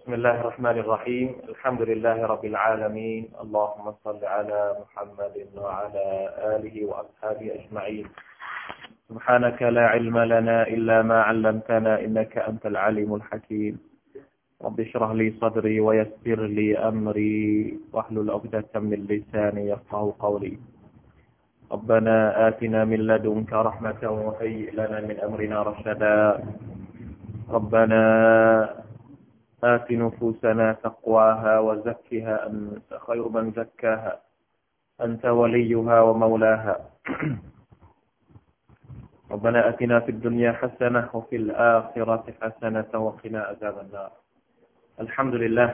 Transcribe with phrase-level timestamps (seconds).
[0.00, 1.28] بسم الله الرحمن الرحيم.
[1.52, 3.36] الحمد لله رب العالمين.
[3.36, 6.08] اللهم صل على محمد وعلى
[6.56, 8.06] آله وأصحابه أجمعين.
[9.12, 13.76] سبحانك لا علم لنا إلا ما علمتنا إنك أنت العليم الحكيم.
[14.64, 17.76] رب اشرح لي صدري ويسر لي أمري.
[17.92, 20.56] واحلل عقدة من لساني يفقه قولي.
[21.72, 26.40] ربنا آتنا من لدنك رحمة وهيئ لنا من أمرنا رشدا.
[27.50, 28.00] ربنا
[29.63, 34.21] آت نفوسنا تقواها وزكها أنت خير من زكاها
[35.01, 36.75] أنت وليها ومولاها
[39.31, 44.11] ربنا أتنا في الدنيا حسنة وفي الآخرة حسنة وقنا عذاب النار
[44.99, 45.69] الحمد لله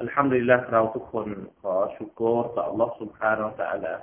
[0.00, 1.28] อัลฮัมดุลิลละเราทุกคน
[1.60, 3.94] ขอชุกโกรต่อ Allah سبحانه และ تعالى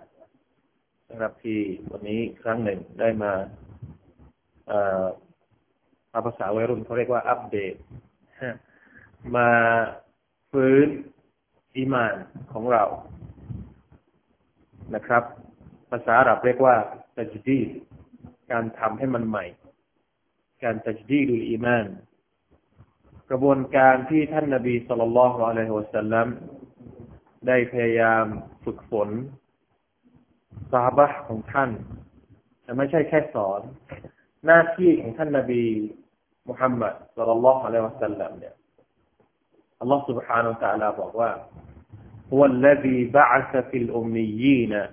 [1.10, 1.60] นะครับที่
[1.92, 3.34] วันนี้ครั้งหนึ่งได้มา
[6.27, 7.75] ภาษาวัยรุ่นเขาเรียกว่าอัปเดต
[9.37, 9.51] มา
[10.51, 10.87] ฟื้น
[11.77, 12.15] อิมาน
[12.53, 12.85] ของเรา
[14.95, 15.23] นะครับ
[15.91, 16.77] ภาษาอาหรับเรียกว่า
[17.17, 17.61] ตัจดี
[18.51, 19.45] การทำให้มันใหม่
[20.65, 21.87] การตัจดีดูอิมาน
[23.31, 26.29] กระบวนการที่ท่านนาบีสุลต่านละฮ์อะลัยฮิวสัลลัม
[27.47, 28.25] ได้พยายาม
[28.65, 29.09] ฝึกฝน
[30.71, 31.71] ซาบะของท่าน
[32.63, 33.61] แต่ไม่ใช่แค่สอน
[34.47, 35.65] หน้าที่ของท่านนาบี
[36.47, 38.41] محمد صلى الله عليه وسلم
[39.83, 41.47] الله سبحانه وتعالى بقى
[42.33, 44.87] هو الذي بعث في الأميين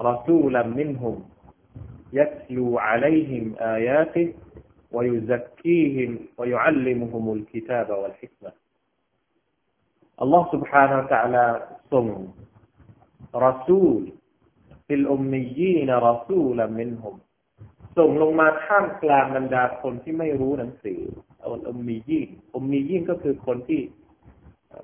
[0.00, 1.24] رسولا منهم
[2.12, 4.34] يتلو عليهم آياته
[4.92, 8.52] ويزكيهم ويعلمهم الكتاب والحكمة
[10.22, 12.28] الله سبحانه وتعالى صم
[13.34, 14.12] رسول
[14.88, 17.18] في الأميين رسولا منهم
[17.98, 21.00] ส่งลงมาท่ามกลางบรรดาคนที่ไม่รู้หนังสือ
[21.68, 23.80] อมมียิ่งอมมียิ่งก็คือคนที่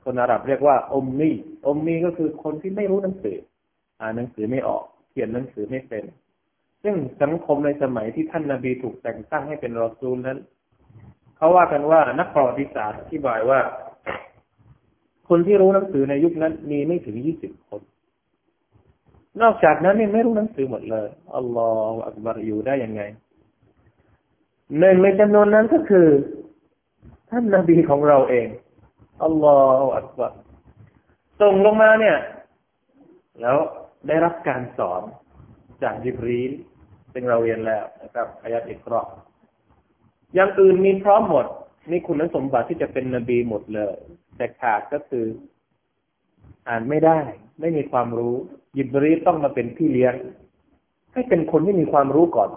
[0.05, 1.31] คนอาหรับเรียกว่าอมมี
[1.67, 3.37] อมมีก็คือคนที่ไม่รู้หนังสือ
[4.01, 6.05] อ่านหนังสือไม่ออก เขียนหนังสือไม่เป็น
[6.83, 10.39] ซึ่งสังคมในสมัยที่ท่านนาบีถูกแต่งตั้งให้เป็นรอซูลนั้น
[11.37, 13.61] เขาว่ากันว่านักประวัติศาสตร์อธิบายว่า
[15.29, 17.81] คนที่รู้หนังสือในยุคนั้นมีไม่ถึงยี่สิบคน
[19.43, 23.03] นอกจากนั้นนี่ไม่รู้หนังสือหมดเลยอัลลอฮฺอักบารอยู่ได้ยังไง
[24.79, 26.09] หนึ่งในจำนวนนั้นก็คือ
[27.31, 28.49] ท่านนาบีของเราเอง
[29.25, 30.33] อัลลอฮฺอักบาร
[31.41, 32.17] ส่งลงมาเนี่ย
[33.41, 33.57] แล้ว
[34.09, 35.03] ได้รับการสอน
[35.83, 36.53] จากยิบรีน
[37.13, 39.03] ซึ่งเราเรียนแล้วนะครับอายัดอิกรอ
[40.35, 41.47] อย่างอื่นมีพร้อมหมด
[41.91, 43.97] มีคุณสมบัติที่จะเป็นนบีหมดเลย
[44.37, 45.27] แต่ขาดก็คือ
[46.69, 47.19] อ่านไม่ได้
[47.61, 48.37] ไม่มีความรู้
[48.77, 50.15] ยิบรีต้องมาเป็นพี่เลี้ยง
[51.13, 52.51] ให้เป็นคนที่มีความรู้ก่อน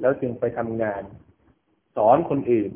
[0.00, 1.02] แล้วจึงไปทำงาน
[1.96, 2.70] สอนคนอื่น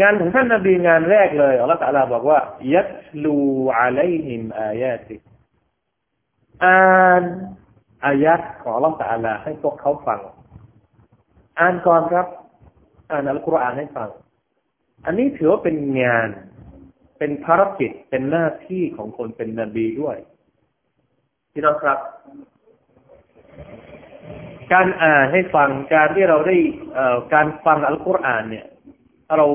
[0.00, 2.38] งานของท่านนบีงานแรกเลยอัลลอฮฺตะลาบอกว่า
[2.74, 2.90] ยัต
[3.22, 3.36] ลู
[3.78, 5.16] อะลัยฮิมอายาติ
[6.64, 7.22] อ่าน
[8.06, 10.20] อายัดของอัลลอฮฺตะลาให้พวกเขาฟัง
[11.60, 12.26] อ่านก่อนครับ
[13.10, 14.08] อ่านอัลกุรอานให้ฟัง
[15.06, 16.28] อันนี้ถือว่าเป็นงาน
[17.18, 20.16] เป็นภารกิจเป็นหน้าที่ของคนเป็นนบีด้วย
[21.52, 21.98] พี่น้องครับ
[24.72, 26.56] การอ่านให้ฟังการที่เราได้
[27.34, 28.66] การฟังอัลกุรอานเนี่ย
[29.26, 29.46] ถ้าเรา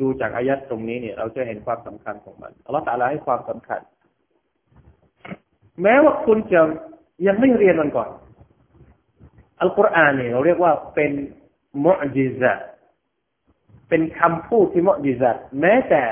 [0.00, 3.80] ดูจากอายัดตรงนี้เนี่ยเราจะเห็นความสำคัญของมันอัลลอฮฺตาลาให้ความสำคัญ
[5.82, 6.60] แม้ว่าคุณจะ
[7.26, 8.10] ยังไม่เรียนมันก่อน
[9.60, 11.12] อัลกุรอานเนี่ยเราเรียกว่าเป็น
[11.84, 12.52] มุอจิซะ
[13.88, 16.02] เป็นคำพูดที่มุอจิซะแม้แต่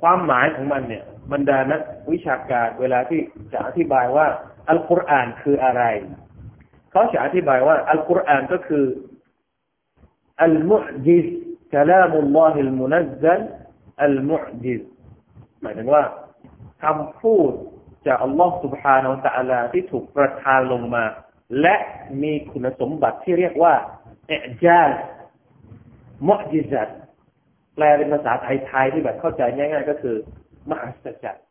[0.00, 1.80] ความหมายของมันเนี่ยบรรดานัก
[2.12, 3.20] วิชาการเวลาที่
[3.52, 4.26] จะอธิบายว่า
[4.70, 5.82] อัลกุรอานคืออะไร
[6.90, 8.84] เขาจะอธิบายว่า อัลกุรอานก็คือ
[10.42, 11.26] อัลมุจิซ
[11.74, 13.40] กลามุลลอฮิลมุนัซซัล
[14.04, 14.82] อัลมุจิซ
[15.62, 16.04] หมายถึงว่า
[16.82, 17.52] คำพูด
[18.06, 21.04] จากอัลลอฮ์ سبحانه และ تعالى ที่ถูกประทานลงมา
[21.60, 21.76] และ
[22.22, 23.74] มีคุณสมบัติที่เรียกว่า
[24.28, 24.32] เอ
[24.64, 24.90] จาส
[26.28, 26.88] มุจิซัต
[27.75, 30.15] แปลเป็นภาษาไทยๆที่แบบเข้าใจง่าย ๆ ก็คือ
[30.69, 31.45] มหัศจรรย์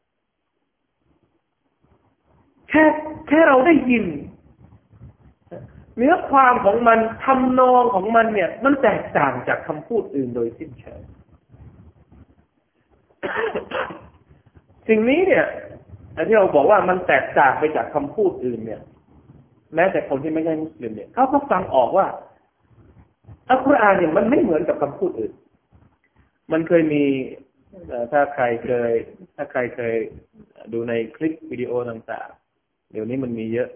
[2.71, 2.85] แค่
[3.29, 4.05] แค่เราได้ยิน
[5.97, 11.01] เนื้อความของมันทำนองของมันเนี่ย มันแตกต่างจากคำพูดอื่นโดยสิ้นเชิง
[14.89, 15.45] สิ่งนี้เนี่ย
[16.29, 18.81] ที่เราบอกว่ามันแตกต่างไปจากคำพูดอื่นเนี่ย
[19.75, 22.07] แม้แต่คนที่ไม่ใช่มุสลิมเนี่ยเขาก็ฟังออกว่า
[23.49, 25.33] อัลกุรอานเนี่ยมันไม่เหมือนกับคำพูดอื่น
[26.53, 27.05] มันเคยมี
[28.13, 28.93] ถ้าใครเคย
[29.35, 29.97] ถ้าใครเคย
[30.73, 33.69] ดูในคลิปวิดีโอต่างๆ เดี๋ยวนี้มันมีเยอะ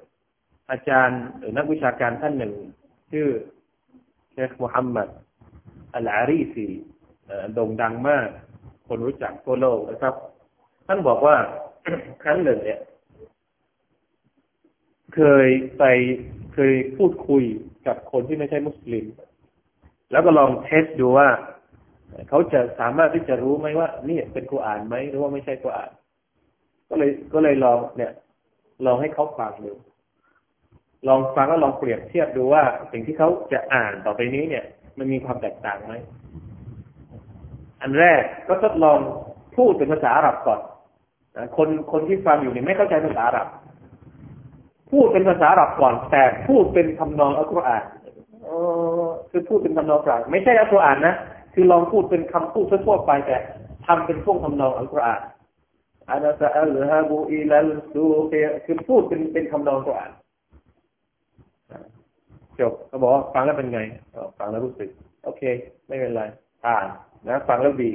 [0.70, 2.54] อาจารย์หรือนักวิชาการท่านหนึ่ง
[3.12, 3.28] ชื่อ
[4.32, 5.08] เชคมูฮัมหมัด
[5.94, 6.66] อัลอารีซี
[7.54, 8.28] โด่งดังมาก
[8.88, 10.14] คนรู้จักทั่วโลกนะครับ
[10.86, 11.36] ท่านบอกว่า
[12.22, 12.80] ครั้งหนึ่งเนี่ย
[15.14, 15.48] เคย
[15.78, 15.84] ไป
[16.54, 17.44] เคยพูดคุย
[17.86, 19.06] กับคนที่ไม่ใช่มุสลิม
[20.10, 21.28] แล้วก็ลองเทสดูว่า
[22.28, 25.90] เขาจะสามารถที่จะรู้ไหมว่านี่เป็นกุอ่านไหมหรือว่าไม่ใช่กุอ่าน
[26.88, 28.12] ก็เลยก็เลยลองเนี่ย
[28.86, 29.72] ลองให้เขาฟังดู
[31.08, 32.62] ลองฟังแล้วลองเปรียบเทียบดูว่า
[32.92, 34.64] สิ่งที่เขาจะอ่านต่อไปนี้เนี่ย
[34.98, 35.94] มันมีความแตกต่างไหม
[37.82, 38.98] อันแรกก็ทดลอง
[39.56, 40.60] พูดเป็นภาษาอาหรับก่อน
[41.56, 43.48] คนคนที่ฟังอยู่เนี่ยไม่เข้าใจภาษาอาหรับ
[44.90, 47.84] พูดเป็นภาษาอาหรับก่อน แต่พูดเป็นคำนองอัลกุรอาน
[49.30, 51.14] คือพูดเป็นคำนองกลางไม่ใช่อัลกุรอานนะ
[51.54, 53.36] คือลองพูดเป็นคำพูดทั่วไปแต่
[53.86, 55.20] ทำเป็นพวกคำนองอัลกุรอาน
[56.10, 60.10] อานาซาอัลฮะบูอีลัลซูเคือพูดเป็นเป็นคำนองกุรอาน
[62.60, 63.80] จบเขาบอกว่าฟังแล้วเป็นไง
[64.38, 64.88] ฟังแล้วรู้สึก
[65.24, 65.42] โอเค
[65.86, 66.22] ไม่เป็นไร
[66.66, 66.86] อ่าน
[67.28, 67.90] นะ ฟังแล้วดี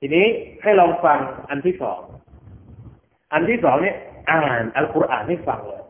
[0.00, 0.26] ทีนี้
[0.62, 1.18] ให้ลองฟัง
[1.50, 2.00] อันที่สอง
[3.32, 3.96] อันที่สองเนี่ย
[4.30, 5.82] อ่านอัลกุรอานให้ฟังเลย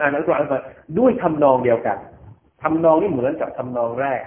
[0.00, 0.62] อ่านอัลกุรอานฟัง
[0.98, 1.98] ด้วยทำนองเดียวกัน
[2.62, 4.20] ทำนองนี่เหมือนกับทำนองแรก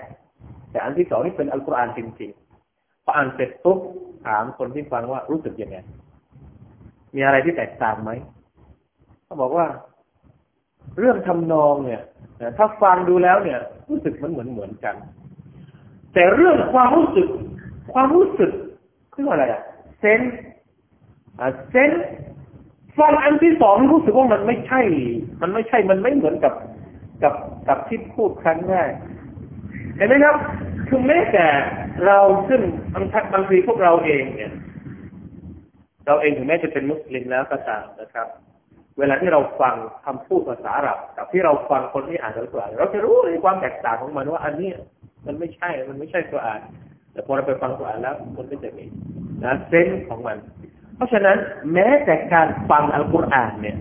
[0.76, 3.80] แต่อันที่สองนี่เป็นอัลกุรอานจริงๆพออ่านเสร็จปุ๊บ
[4.26, 5.78] ถามคนที่ฟังว่ารู้สึกยังไง
[7.16, 8.12] มีอะไรที่แตกต่างไหม
[9.26, 9.66] เขาบอกว่า
[11.00, 12.02] เรื่องทำนองเนี่ย
[12.58, 14.96] ถ้าฟังดูแล้วเนี่ย รู้สึกมันเหมือนเหมือนกัน
[16.14, 17.28] แต่เรื่องความรู้สึก
[17.94, 18.52] ความรู้สึก
[19.14, 19.62] คืออะไรอะ
[20.00, 20.22] เซน
[21.72, 21.92] เซน
[23.00, 24.82] ฟังอันที่สองรู้สึกว่ามันไม่ใช่
[25.42, 26.54] มันไม่ใช่มันไม่เหมือนกับ
[27.24, 27.34] กับ
[27.68, 28.92] กับที่พูดครั้งแรก
[29.98, 30.36] เห็นไหมครับ
[30.88, 31.48] คือแม้แต่
[32.06, 32.20] เรา
[32.50, 32.62] ซึ่ง
[32.94, 34.52] บางบางทีพวกเราเองเนี่ย
[36.06, 38.28] เราเองถึงแม้จะเป็นมุสลิมแล้วก็ตามนะครับ
[39.00, 39.76] เวลาที่เราฟัง
[40.06, 44.70] คำพูดภาษาอาหรับกับที่เราฟังคนที่อ่านอัลกุรอานเราจะรู้ในความแตกต่างของมันว่าอันนี้
[45.28, 46.60] มันไม่ใช่ มันไม่ใช่กุรอาน
[47.12, 48.86] แต่พอเราไปฟังกุรอานแล้วมันก็จะมี
[49.44, 50.38] นะเซนของมัน
[50.96, 51.38] เพราะฉะนั้น
[51.74, 53.78] แม้แต่การฟังอัลกุรอานเนี่ย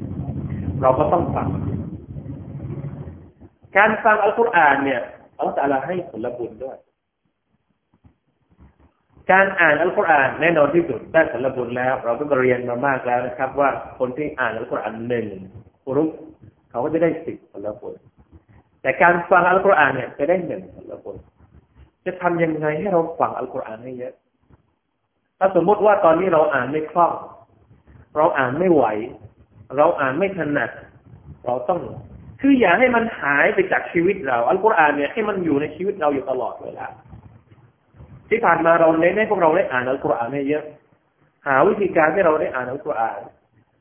[0.82, 1.49] เราก็ต้องฟัง
[3.76, 5.00] การฟังอัลกุรอานเนี่ย
[5.36, 6.76] อัลลอฮฺให้ผลบุญด้วย
[9.32, 15.26] การอ่านอัลกุรอานแน่นอนที่สุดได้ผลบุญแล้ว เราก็เรียนมามากแล้วนะครับ ว่าคนที่อ่านอัลกุรอานหนึ่ง
[15.96, 16.10] รุก
[16.70, 17.94] เขาก็จะได้สิบผลบุญ
[18.82, 21.16] แต่การฟังอัลกุรอานเนี่ยจะได้หนึ่งผลบุญ
[22.06, 24.14] จะทำยังไงให้เราฟังอัลกุรอานให้เยอะ
[25.38, 27.12] ถ้าสมมติว่าตอนนี้เราอ่านไม่คล่อง
[28.16, 28.84] เราอ่านไม่ไหว
[29.76, 30.70] เราอ่านไม่ถนัด
[31.44, 31.81] เราต้อง
[32.46, 36.87] คืออย่าให้มันหายไปจากชีวิตเราอัลกุรอานเนี่ยให้มันอยู่ในชีวิตเราอยู่ตลอดเวลา
[38.29, 40.64] ที่ผ่านมาเราเน้นให้พวกเราได้อ่านอัลกุรอานให้เยอะ
[41.46, 43.20] หาวิธีการให้เราได้อ่านอัลกุรอาน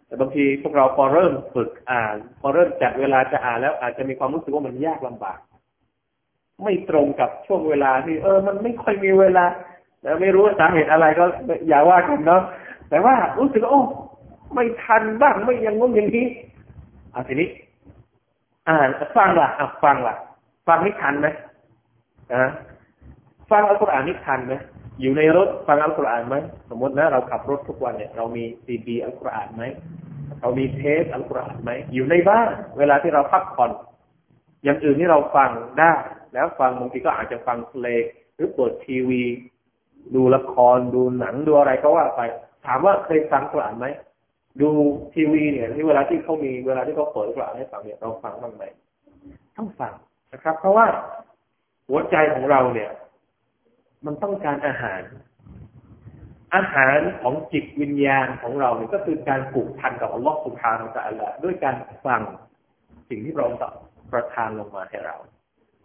[0.05, 5.39] แต่บางทีพวกเราพอเริ่มฝึกอ่าน พอเริ่มจัดเวลาจะอ่านแล้วอาจจะมีความรู้สึกว่ามันยากลำบาก
[6.63, 9.45] ไม่ตรงกับช่วงเวลาที่เออ มันไม่ค่อยมีเวลา
[10.03, 11.25] แล้วไม่รู้สาเหตุอะไรก็
[11.67, 12.41] อย่าว่ากันเนาะ
[12.89, 13.81] แต่ว่ารู้สึกโอ้
[14.53, 16.25] ไม่ทันบ้างไม่ยังงงอย่างนี้
[17.15, 17.49] อะทีนี้
[18.67, 18.77] อ่า
[19.17, 20.15] ฟังล่ะอะฟังล่ะ
[20.67, 21.27] ฟังไม่ทันไหม
[22.33, 22.43] อะ
[23.51, 24.53] ฟังอัลกุรอานนี่ทันไหม
[25.01, 26.35] อยู่ในรถฟังอัลกุรอานไหม
[26.69, 29.63] สมมตินะเราขับรถทุกวันเนี่ย เรามีซีดีอัลกุรอานไหม
[30.41, 33.71] เรามีเทปอัลกุรอานไหมอยู่ในบ้านเวลาที่เราพักผ่อน
[34.63, 35.49] อย่างอื่นที่เราฟัง
[35.79, 35.93] ได้
[36.33, 38.03] แล้วฟังบางทีก็อาจจะฟังเพลง
[38.35, 39.23] หรือเปิดทีวี
[40.15, 42.21] ดูละครดูหนังดูอะไรก็ว่าไป
[42.65, 43.87] ถามว่าเคยฟังอัลกุรอานไหม
[44.61, 44.69] ดู
[45.13, 48.63] ทีวีเนี่ยที่เวลาที่เขามีเวลาที่เขาเปิดกุรอานให้ฟังเนี่ยเราฟังบ้างไหม
[49.57, 49.93] ต้องฟัง
[50.33, 50.85] นะครับ เพราะว่า
[51.89, 52.91] หัวใจของเราเนี่ย
[54.05, 55.01] มันต้องการอาหาร
[56.55, 62.21] อาหารของจิตวิญญาณของเราเนี่ยก็คือการผูกพันกับอัลลอฮฺสุบฮานาอัลลอฮฺด้วยการฟัง
[63.09, 63.47] สิ่งที่เรา
[64.11, 65.15] ประทานลงมาให้เรา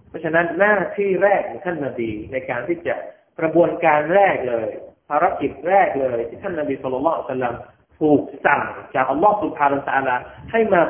[0.08, 2.94] เพราะฉะนั้นหน้าที่แรกของท่านนาบีในการที่จะ
[3.40, 4.68] กระบวนการแรกเลย
[5.08, 7.54] ภารกิจแรกเลย ที่ท่านนาบีสุลต่านสัลลัม
[8.00, 8.62] ถูกสั่ง
[8.94, 10.80] จากอัลลอฮฺสุบฮานาอัลลอฮฺให้มา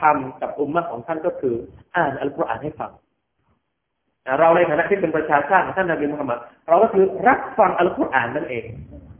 [0.00, 1.54] ทำกับอุมมะของท่านก็คือ
[1.96, 2.92] อ่านอัลกุรอานให้ฟัง
[4.40, 8.64] เราในฐานะที่เป็นประชาชาติท่านนบีมุฮัมมัดเราก็คือรับฟังอัลกุรอานนั่นเอง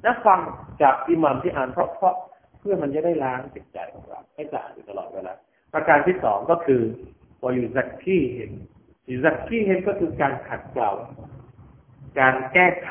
[0.06, 0.40] นักฟัง
[0.82, 2.14] จากอิหมัมที่อ่านเพราะเพราะ
[2.58, 5.34] เพื่อมันจะได้ล้างจิตใจของเราให้สะอาดอยู่ตลอดเวลา
[5.74, 6.82] ประการที่สองก็คือ
[7.44, 8.50] วายุซักที่เห็น
[9.10, 10.90] ยูซักที่เห็นก็คือการขัดเกลา
[12.20, 12.90] การแก้ไข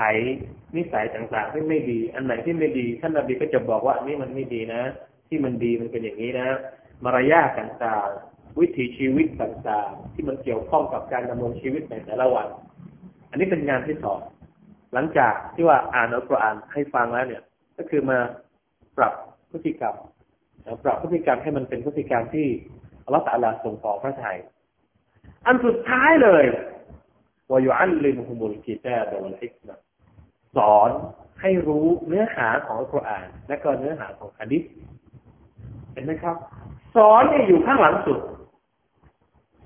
[0.77, 4.81] นิสัยต่างๆที่ไม่ดี อันไหนที่ไม่ดีท่านนบีก็จะบอกว่าอันนี้มันไม่ดีนะ
[5.27, 6.47] ที่มันดีมันเป็นอย่างนี้นะ
[7.03, 12.47] มารยาทต่างๆ วิถีชีวิตต่างๆ ที่มันเกี่ยวข้องกับการดำรงชีวิตในแต่ละวัน
[13.29, 14.19] อันนี้เป็นงานที่สอง
[14.93, 17.43] หลังจากที่ว่าอ่านอัลกุรอานให้ฟังแล้วเนี่ย
[17.77, 18.19] ก็คือมา
[18.97, 19.13] ปรับ
[19.51, 19.95] พฤติกรรม
[20.83, 22.47] ปรับพฤติกรรมให้มันเป็นพฤติกรรมที่
[23.05, 24.37] อัลลอฮฺตาลาส่งต่อพระทัย
[25.45, 26.45] อันสุดท้ายเลย
[27.51, 29.75] วายุอัลลิมฮุมุลกิตาบะลฮิกมะ
[30.57, 30.89] สอน
[31.41, 34.63] ให้รู้เนื้อหาของอัลกุรอานและก็เนื้อหาของฮะดิษ
[35.93, 36.35] เห็นไหมครับ
[36.95, 38.19] สอนเนี่ยอยู่ข้างหลังสุด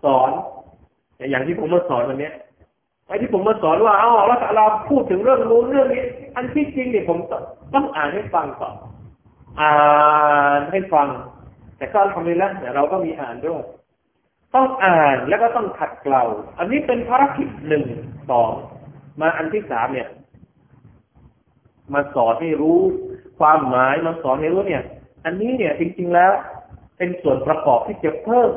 [0.04, 0.30] สอน
[1.30, 2.32] อย่างที่ผมมาสอนวันนี้
[3.08, 6.04] ไอ้ที่ผมมาสอนว่าอ๋อแล้วเราพูดถึงเรื่องนู้นเรื่องนี้
[6.36, 7.18] อันที่จริงเนี่ยผม
[7.74, 8.76] ต้องอ่านให้ฟังก่อน
[9.62, 9.74] อ่า
[10.60, 11.08] นให้ฟัง
[11.78, 13.62] แต่ก็ทำไปแล้วแต่เราก็มีอ่านด้วย
[14.56, 16.24] ต้องอ่านแล้วก็ต้องขัดเกลา
[16.58, 17.84] อันนี้เป็นภารกิจหนึ่ง
[18.30, 18.52] สอง
[19.22, 20.08] มาอันที่สามเนี่ย
[21.94, 22.80] มาสอนให้รู้
[23.40, 24.84] ความหมายมาสอนให้รู้เนี่ย
[25.26, 26.32] อันนี้เนี่ยจริง ๆแล้ว
[26.98, 28.50] เป็นส่วนประกอบที่จะเพิ่ม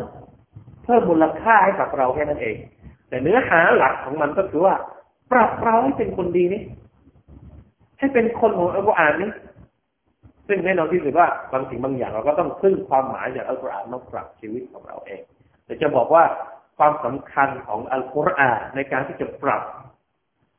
[0.84, 2.56] เพิ่มมูลค่าให้กับเราแค่นั้นเอง
[3.08, 4.74] แต่เนื้อหาหลักของมันก็คือว่า
[5.32, 6.62] ปรับเราให้เป็นคนดีนี่
[7.98, 9.30] ให้เป็นคนของอัลกุรอานนี่
[10.48, 15.20] ซึ่งแน่นอนที่สุดว่าบางสิ่งบางอย่างเราก็ต้องพึ่งความหมายจากอัลกุรอานมาปรับชีวิตของเราเอง
[15.64, 16.24] แต่จะบอกว่า
[16.78, 19.62] ความสำคัญของอัลกุรอานในการที่จะปรับ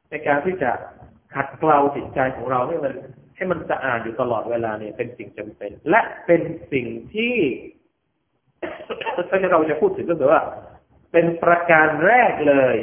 [0.10, 0.72] ในการที่จะ
[1.36, 2.94] ขัดเกลาจิตใจของเราให้มัน
[3.36, 7.36] ให้มันสะอาดอยู่ตลอดเวลาเนี่ยเป็นสิ่งจำเป็น และเป็นสิ่งที่
[9.30, 10.42] ถ้าเราจะพูดถึงก็คือว่า
[11.12, 12.76] เป็นประการแรกเลย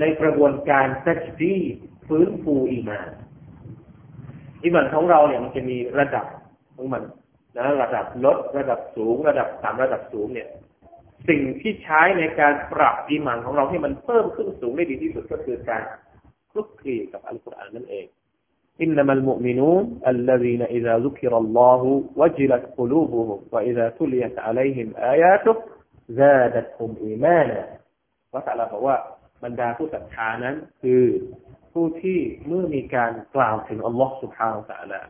[0.00, 1.56] ในกระบวนการซัจดี
[2.08, 3.10] ฟื้นฟูอีมาน
[4.62, 6.26] อีมานของเราเนี่ยมันจะมีระดับ
[6.76, 7.02] ของมัน
[7.56, 10.48] นะระดับลดระดับสูง ระดับต่ำระดับสูงเนี่ย
[11.28, 15.82] สิ่งที่ใช้ในการปรับอีมานของเราให้มันเพิ่มขึ้นสูงได้ดีที่สุดก็คือการ
[16.50, 18.06] คลุกคลีกับอัลกุรอานนั่นเอง
[18.82, 27.60] إنما المؤمنون الذين إذا ذكر الله وجلت قلوبهم وإذا تليت عليهم آياته زادتهم إيمانا
[28.32, 28.96] พระสัลาบอกว่า
[29.44, 31.04] บรรดาผู้ศรัทธานั้น คือ
[31.72, 35.00] ผู้ที่เมื่อมีการกล่าวถึงอัลลอฮ์سبحانه وتعالى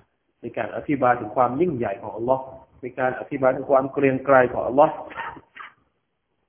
[0.40, 2.42] ในการอธิบายถึงความยิ่งใหญ่ของอัลลอฮ์
[2.82, 4.94] มีการอธิบายถึงความเกรียงไกรของอัลลอฮ์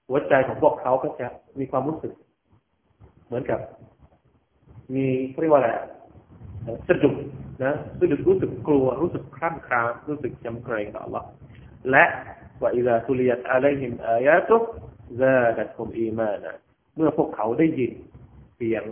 [0.07, 1.27] หัวใจของพวกเขาก็จะ
[1.60, 2.13] มีความรู้สึก
[3.27, 3.60] เหมือนกับ
[4.95, 5.05] มี
[5.41, 5.69] เรียกว่าอะไร
[6.88, 7.15] สะดุด
[7.63, 11.24] นะสะดุดรู้สึกกลัวรู้สึกครั่นครามรู้สึกจำเกรงต่อ Allah
[11.91, 12.05] และ
[12.62, 14.57] ว่าอิลาทุลียตอะลัยฮิมอายาตุ
[15.19, 16.55] ซาดัตคุมอีมานะ
[16.95, 17.91] เมื่อพวกเขาได้ยิน
[18.55, 18.83] เสียง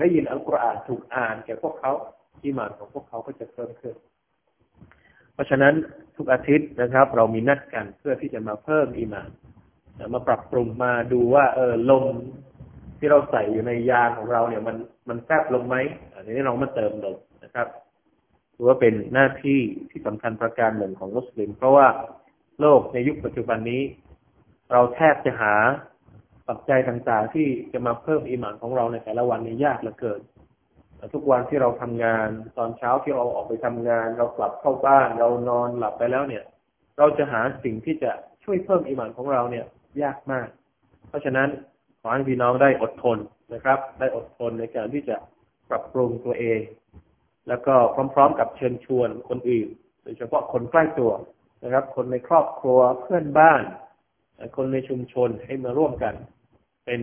[0.00, 1.92] ได้ยินอัลกุรอานถูกอ่านแก่พวกเขา
[2.44, 3.94] อีมานของพวกเขาก็จะเพิ่มขึ้น
[5.32, 5.74] เพราะฉะนั้น
[6.16, 9.30] ทุกอาทิตย์นะครับ เรามีนัดกันเพื่อที่จะมาเพิ่มอีมาน
[10.14, 12.04] มาปรับปรุงมาดูว่าเออลม
[13.04, 14.76] ที่เราใส่อยู่ในยางของเราเนี่ย มัน
[15.08, 15.76] มันแฟบลงไหม
[16.14, 17.66] อันนี้เรามาเติมลมนะครับ
[18.54, 21.86] ถือว่าเป็นหน้าที่ที่สำคัญประการหนึ่งของมุสลิม เพราะว่า
[22.60, 23.82] โลกในยุคปัจจุบันนี้
[24.72, 25.54] เราแทบจะหา
[26.48, 30.20] ปัจจัยต่างๆ ที่จะมาเพิ่มอิมานของเราในแต่ละวันนี้ยากเหลือเกิน
[31.14, 36.44] ทุกวันที่เราทำงานตอนเช้าที่เราออกไปทำงาน เรากลับเข้าบ้าน เรานอนหลับไปแล้วเนี่ย
[36.98, 38.10] เราจะหาสิ่งที่จะ
[38.44, 39.64] ช่วยเพิ่มอิมานของเราเนี่ย
[40.02, 40.48] ยากมาก
[41.08, 41.48] เพราะฉะนั้น
[42.06, 43.18] ขอให้พี่น้องได้อดทน
[43.54, 45.16] นะครับ ได้อดทนในการที่จะ
[45.70, 46.60] ปรับปรุงตัวเอง
[47.48, 47.74] แล้วก็
[48.14, 49.68] พร้อมๆกับเชิญชวนคนอื่น
[50.02, 51.12] โดยเฉพาะคนใกล้ตัว
[51.64, 53.62] นะครับ คนในครอบครัวเพื่อนบ้าน
[54.56, 56.14] คนในชุมชนให้มาร่วมกัน
[56.86, 57.00] เป็น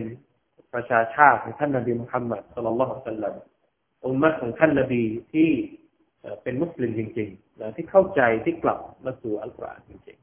[0.74, 3.34] ประชาชาติของท่านนบีมุฮัมมัดสุลลัลลอฮุสัลลัม
[4.04, 5.50] อุมมะของท่านนบีที่
[6.42, 10.18] เป็นมุสลิมจริงๆนะที่เข้าใจที่กลับมาสู่อัลกุรอานจริง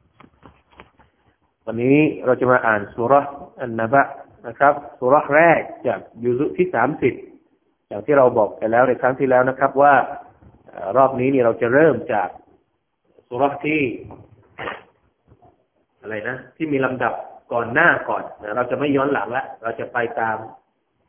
[0.80, 3.26] ๆ วันนี้เราจะมาอ่านสุรษ
[3.62, 4.04] อันนบะ
[4.48, 7.14] นะครับสุรษแรกจากยุซุที่สามสิบ
[7.88, 9.94] อย่างที่เราบอกไปแล้วในครั้งที่แล้วนะครับ ว่า
[10.98, 12.30] รอบนี้นี่เราจะเริ่มจาก
[13.28, 13.82] สุรษที่
[16.02, 17.14] อะไรนะ ที่มีลำดับ
[17.54, 20.38] ก่อนหน้าก่อนนะเราจะไม่ย้อนหลังละเราจะไปตาม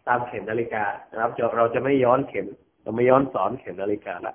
[0.08, 2.46] ตามเข็มนาฬิกานะครับเราจะไม่ย้อนเข็ม
[2.82, 4.34] เราไม่ย้อนสอนเข็มนาฬิกาละ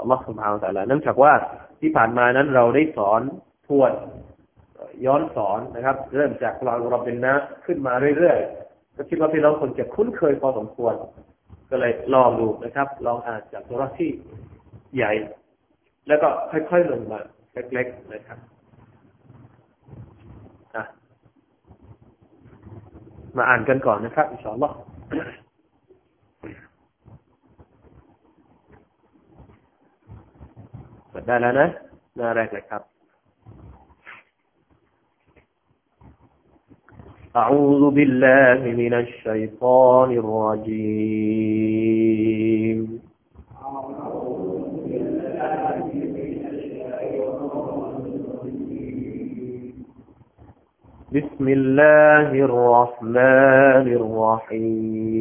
[0.00, 1.32] อัลลอฮฺสุบฮานแต่ละเนื่องจากว่า
[1.80, 3.20] ที่ผ่านมานั้นเราได้สอน
[3.66, 3.92] ทวน
[5.06, 7.34] ย้อนสอนนะครับ เริ่มจากเราเราเป็นนะ
[7.66, 10.94] ขึ้นมาเรื่อยๆก็คิดว่าพี่น้องคนจะคุ้นเคยพอสมควร
[11.70, 14.10] ก็เลยลองดูนะครับ ลองอ่านจากตัวที่
[14.96, 15.12] ใหญ่
[16.08, 17.18] แล้วก็ค่อยๆลงมา
[17.52, 18.38] เล็กๆนะครับ
[23.36, 24.74] มาอ่านกันก่อนนะครับอินชาอัลลอฮ์
[31.08, 31.68] เปิดได้แล้วนะ
[32.16, 32.91] หน้าแรกเลยครับ
[37.36, 40.92] أعوذ بالله من الشيطان الرجيم.
[51.12, 55.16] بسم الله الرحمن الرحيم.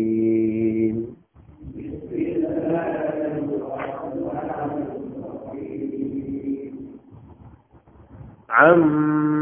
[8.49, 9.40] عما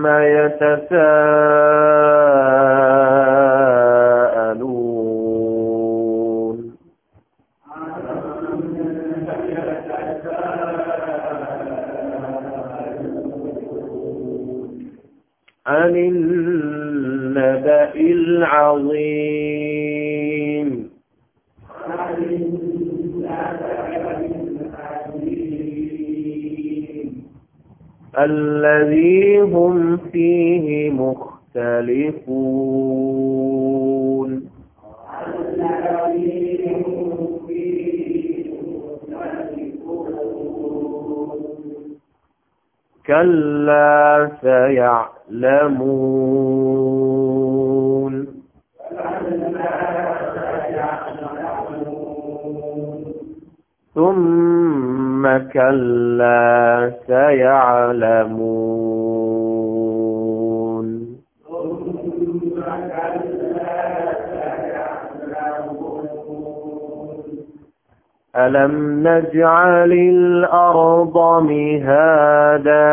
[0.00, 0.80] ثم يتساءلون.
[15.66, 19.79] عن النبأ العظيم.
[28.18, 32.50] الذي هم فيه مختلفون.
[43.06, 46.00] كلا سيعلمون.
[53.94, 54.59] ثم
[55.52, 58.80] كلا سيعلمون.
[68.36, 72.90] ألم نجعل الأرض مهادا؟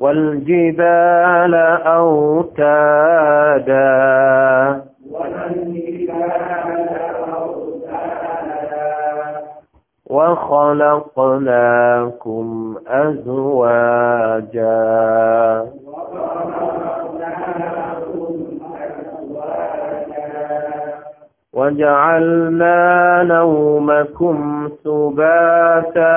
[0.00, 1.54] والجبال
[1.86, 2.76] أوتادا؟
[10.10, 11.66] وخلقناكم
[12.88, 14.66] أزواجا.
[21.52, 26.16] وجعلنا نومكم سباتا.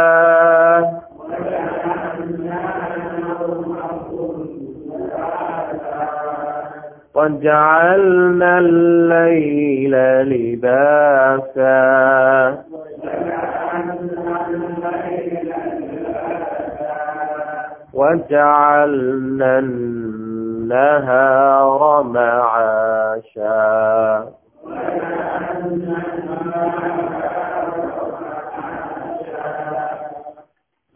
[7.15, 11.69] وجعلنا الليل لباسا.
[17.93, 19.59] وجعلنا
[20.69, 23.59] النهار معاشا.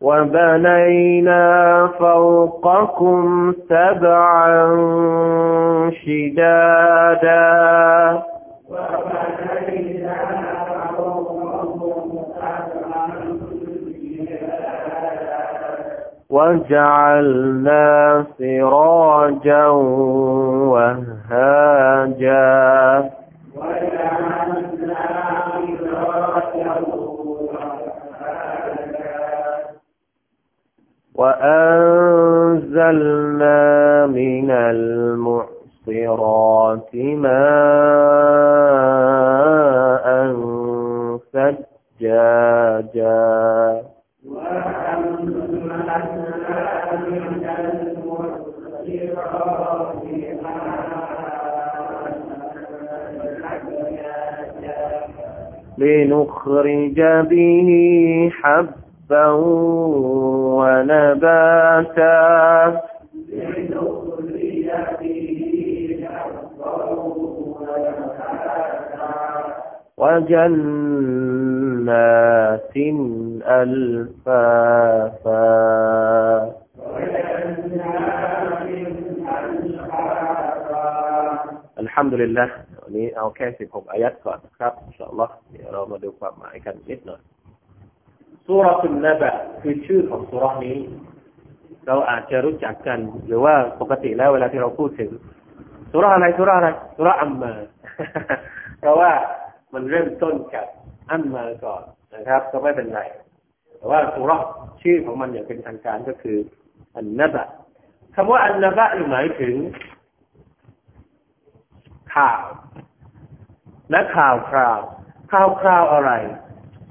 [0.02, 4.66] وبنينا فوقكم سبعا
[6.06, 7.44] شدادا.
[16.34, 19.67] وجعلنا سراجا
[20.74, 22.43] وهاجا.
[31.15, 32.78] وأنزلنا
[34.08, 35.50] من المعصرات
[36.96, 37.43] ماء
[41.34, 43.24] ثجاجا
[55.78, 59.28] لنخرج به حبا
[60.58, 62.14] ونباتا.
[71.83, 72.75] وجنات
[73.61, 74.79] ألفافا
[81.79, 82.49] الحمد لله
[82.83, 87.21] วันนี้เอาแค่สิบหกอายัดก่อนครับอินชาอัลลอฮ์เดี๋ยวเรามาดูความหมายกันนิดหน่อย
[88.47, 90.77] สุรตุนนบะคือชื่อของสุรนี้
[91.87, 95.11] เราอาจจะรู้จักกัน หรือว่าปกติแล้วเวลาที่เราพูดถึง
[95.93, 97.53] สุรอะไรสุรอะไรสุรอัมมา
[98.81, 99.12] เพราะว่า
[99.75, 100.67] มันเริ่มต้นกับ
[101.13, 101.84] อัมมาก่อน
[102.15, 103.02] นะครับ ก็ไม่เป็นไร
[103.78, 104.32] แต่ว่าสุร
[104.82, 106.38] ชื่อของมันอย่างเป็นทางการก็คือ
[106.97, 107.45] อันนบะ
[108.15, 109.56] คำว่าอันนบะหมายถึง
[112.15, 112.41] ข่าว
[113.91, 114.80] และข่าวคราว
[115.32, 116.12] ข่าวคราวอะไร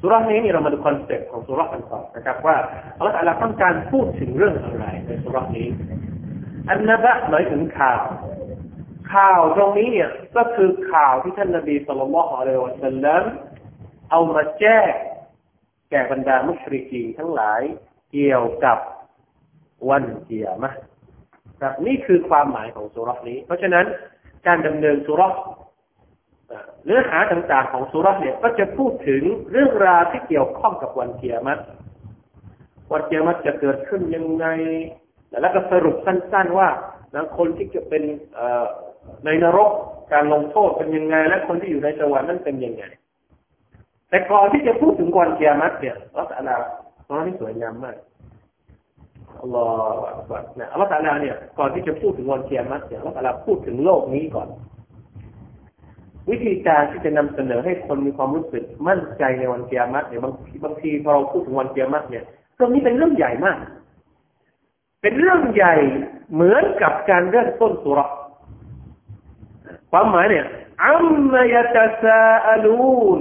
[0.01, 2.57] สุรานี้นี่เรามาดู concept ของสุรากันก่อนนะครับ ว่า
[2.97, 5.69] อัลลอฮฺต้องการพูดถึงเรื่องอะไรในสุรานี้
[6.71, 8.03] อันนบะหมายถึงข่าว
[9.15, 13.23] ข่าวตรงนี้เนี่ยก็คือข่าวที่ท่านนบีصلى الله عليه وسلم
[14.13, 14.91] เอามาแจ้ง
[15.91, 17.63] แก่บรรดามุชริกีทั้งหลาย
[18.13, 18.79] เกี่ยวกับ
[19.91, 20.73] วันเกียรมะ
[21.61, 23.87] ครับนี่คือความหมายของสุรานี้ เพราะฉะนั้น
[24.47, 25.23] การดำเนินสุร
[26.85, 31.43] เนื้อหาต่างๆของสุรเนี่ยก็จะพูดถึงเรื่องราวที่เกี่ยวข้องกับวันเกียรติ
[32.93, 34.47] วันเกียรติจะเกิดขึ้นยังไง
[35.43, 36.69] แล้วก็สรุปสั้นๆว่า
[37.39, 38.03] คนที่จะเป็น
[39.25, 39.71] ในนรก
[40.13, 42.85] การลงโทษเป็นยังไง และคนที่อยู่ในสวรรค์นั้นเป็นยังไง
[44.13, 46.51] แต่ก่อนที่จะพูดถึงวันเกียรติเนี่ยอัลลอฮฺ
[47.09, 47.97] ตอนนี้สวยงามมาก
[49.41, 54.49] อัลลอฮฺเนี่ยอัลลอฮฺเนี่ยก่อนที่จะพูดถึงวันเกียรติเนี่ยอัลลอฮฺพูดถึงโลกนี้ก่อน
[56.31, 60.33] วิธีการที่จะนำเสนอให้คนมีความรู้สึกมั่นใจในวันเกียรติเนี่ยบาง
[60.65, 62.25] บางทีพอเราพูดถึงวันเกียรติเนี่ย
[62.59, 63.59] ก็รงนี้เป็นเรื่องใหญ่มาก
[65.03, 65.75] เป็นเรื่องใหญ่
[66.33, 68.01] เหมือนกับการเริ่มต้นสุร
[69.91, 70.47] ความหมายเนี่ย
[70.87, 73.21] อัมมายตาซาอลูน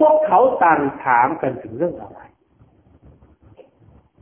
[0.00, 2.20] พวกเขาต่างถามกันถึงเรื่องอะไร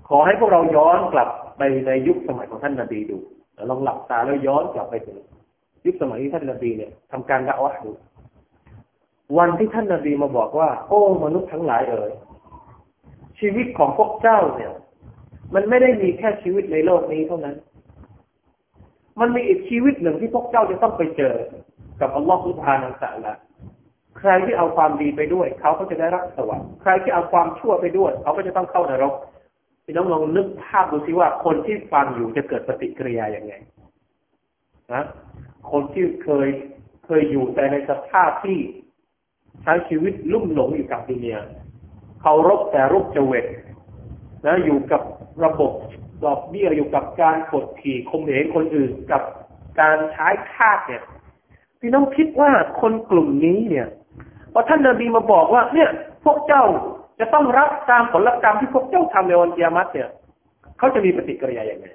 [0.08, 3.18] ขอให้พวกเราย้อนกลับไปในยุคสมัยของท่านนาบีดู
[3.70, 5.18] ลองหลับตาแล้วย้อนกลับไปถึง
[5.86, 7.90] ยุคสมัยที่ท่านนาบีเนี่ยทำการละวะดู
[9.38, 12.12] วันที่ท่านนาบีมาบอกว่า โอ้มนุษย์ทั้งหลายเอ๋ย
[13.40, 14.72] ชีวิตของพวกเจ้าเนี่ย
[15.54, 17.56] มันไม่ได้มีแค่ชีวิตในโลกนี้เท่านั้น
[19.20, 21.34] มันมีอีกชีวิตหนึ่งที่พวกเจ้าจะต้องไปเจอ
[22.00, 23.34] กับอัลลอฮฺสุบฮานาอัลละ
[24.18, 29.14] ใครที่เอาความดีไปด้วย เขาก็จะได้รับสวรรค์ใครที่เอาความชั่วไปด้วย เขาก็จะต้องเข้านรก
[29.84, 33.52] พี่น้องลองนึกภาพดูสิว่าคนที่ฟังอยู่จะเกิดปฏิกิริยาอย่างไง
[34.92, 35.04] นะ
[35.70, 36.48] คนที่เคย
[37.06, 38.58] เคยอยู่แต่ในสภาพที่
[39.62, 41.36] ใช้ชีวิตลุ่มหลงอยู่กับดุนย
[42.20, 43.46] เคารพแต่รูปจเวต
[44.46, 45.02] นะอยู่กับ
[45.44, 45.72] ระบบ
[46.24, 49.22] ดอกเบี้ยอยู่กับการกดขี่คมเหงคนอื่นกับ
[49.80, 51.02] การใช้คาดเนี่ย
[51.80, 52.50] พี่น้องคิดว่า
[52.80, 53.86] คนกลุ่มนี้เนี่ย
[54.52, 55.88] พอท่านนบีมาบอกว่า เนี่ย
[56.24, 56.64] พวกเจ้า
[57.20, 60.08] จะต้องรับตามผลกรรมที่พวกเจ้าทำในวันกิยามัตเนี่ย
[60.78, 61.86] เขาจะมีปฏิกิริยาอย่างไร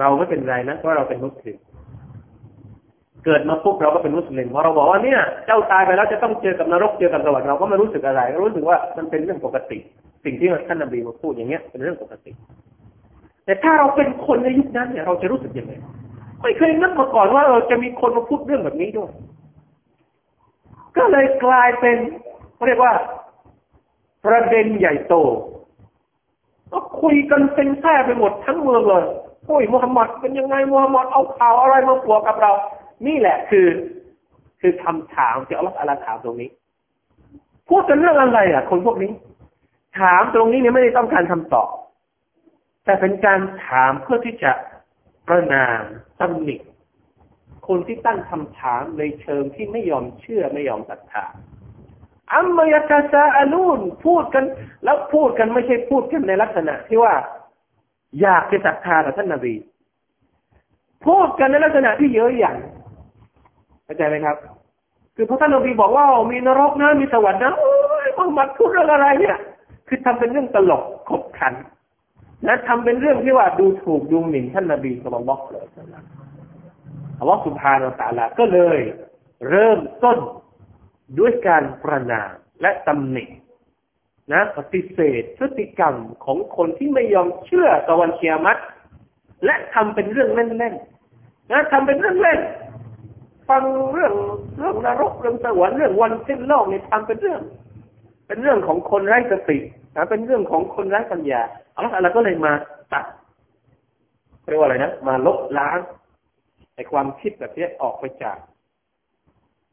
[0.00, 1.58] เราไม่เป็นไรนะเพราะเราเป็นมุสลิม
[3.24, 9.78] เกิดมาปุ๊บเราก็เป็นมุสลิมพอเราบอกว่าเนี่ย เจ้าตายไปแล้วจะต้องเจอกับนรกเจอกับสวรรค์เราก็ไม่รู้สึกอะไรรู้สึกว่ามันเป็นเรื่องปกติ
[10.24, 12.32] สิ่งที่ท่านนบีมาพูดอย่างเงี้ยเป็นเรื่องปกติ
[13.44, 15.72] แต่ถ้าเราเป็นคนในยุคนั้นเนี่ยเราจะรู้สึกยังไง
[16.42, 19.10] ไม่เคยนึกมาก่อนว่าเราจะมีคนมาพูดเรื่องแบบนี้ด้วย
[20.96, 21.96] ก็เลยกลายเป็น
[22.66, 22.94] เรียกว่า
[24.26, 25.14] ประเด็นใหญ่โต
[26.72, 29.04] ก็คุยกันเป็นแท้ไปหมดทั้งเมืองเลย
[29.46, 32.52] โอ้ยมุฮัมหมัดเป็นยังไงมุฮัมหมัดเอาข่าวอะไรมาปลวกกับเรา
[33.06, 33.68] นี่แหละคือ
[34.60, 36.50] คือคำถามที่อัลลอฮฺอาลาถามตรงนี้
[37.68, 39.12] พูดกันเรื่องอะไรอะ คนพวกนี้
[40.00, 41.68] ถามตรงนี้เนี่ยไม่ได้ต้องการคำตอบ
[42.84, 44.52] แต่เป็นการถามเพื่อที่จะ
[45.28, 45.80] ประนาม
[46.20, 46.56] ตำหนิ
[47.66, 51.24] คนที่ตั้งคำถามในเชิงที่ไม่ยอมเชื่อไม่ยอมศรัทธา
[52.32, 54.44] อัมมายกาซาอาลูนพูดกัน
[54.84, 57.14] แล้วพูดกันไม่ใช่พูดกันในลักษณะที่ว่า
[58.22, 59.54] อยากจะศรัทธาต่อท่านนาบี
[61.06, 62.56] พูดกันในลักษณะที่เยอะอย่าง
[63.84, 64.36] เข้าใจไหมครับ
[65.16, 67.72] คือพระท่านนบีบอกว่ามีนรกนะมีสวรรค์นะโอ้
[68.04, 69.36] ยมุฮัมมัดพูดเรื่องอะไรเนี่ย
[69.88, 71.54] คือทำเป็นเรื่องตลกขบขัน
[72.44, 75.66] และทำเป็นเรื่องที่ว่าดูถูกดูหมิ่นท่านนบีสุลต่านเลย
[77.18, 78.80] อัลลอฮฺสุบฮานาตาลาก็เลย
[79.50, 80.18] เริ่มต้น
[81.18, 83.24] ด้วยการประนามและตำหนิ
[84.32, 88.58] นะปฏิเสธพฤติกรรมของคนที่ไม่ยอมเชื่อตะวันเชียมัต
[89.44, 92.40] และทำเป็นเรื่องเล่นๆนะทำเป็นเรื่องเล่น
[93.48, 94.14] ฟังเรื่อง
[94.58, 97.40] เรื่องนรกเรื่องสวรรค์เรื่องวันสิ้นโลกนี่ทำเป็นเรื่อง
[98.26, 99.58] เป็นเรื่องของคนไร้สติ
[99.96, 101.42] นะเป็นเรื่องของคนไร้ปัญญา
[101.74, 102.52] อัลลอฮฺก็เลยมา
[102.92, 103.04] ตัด
[104.48, 105.78] เรียกว่าอะไรนะมาลบล้าง
[106.74, 108.38] ไอ้ความคิดแบบนี้ออกไปจาก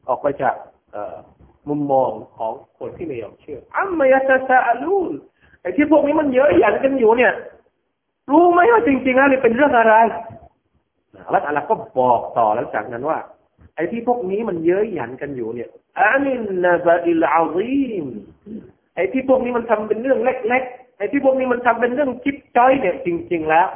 [0.08, 0.54] ออกไปจาก
[1.68, 5.10] มุมมองของคนที่ไม่ยอมเชื่ออัมมายาตาซาอลูน
[5.62, 7.32] ไอ้ที่พวกนี้มันเยอะหยันกันอยู่เนี่ย
[8.30, 9.94] รู้ไหมว่าจริงๆแล้วนี่เป็นเรื่องอะไร
[11.30, 13.18] แล้วอะไรก็บอกต่อแล้วจากนั้นว่า
[13.74, 18.04] ไอ้ที่พวกนี้มันเยอะหยันกันอยู่เนี่ยอานินนาบะอิลอาซีม
[18.94, 23.68] ไอ้ที่พวกนี้มันทำเป็นเรื่องเล็กๆไอ้ที่พวกนี้มันทำเป็นเรื่องจิ๊บจ้อยเนี่ย จริง ๆ แล้ว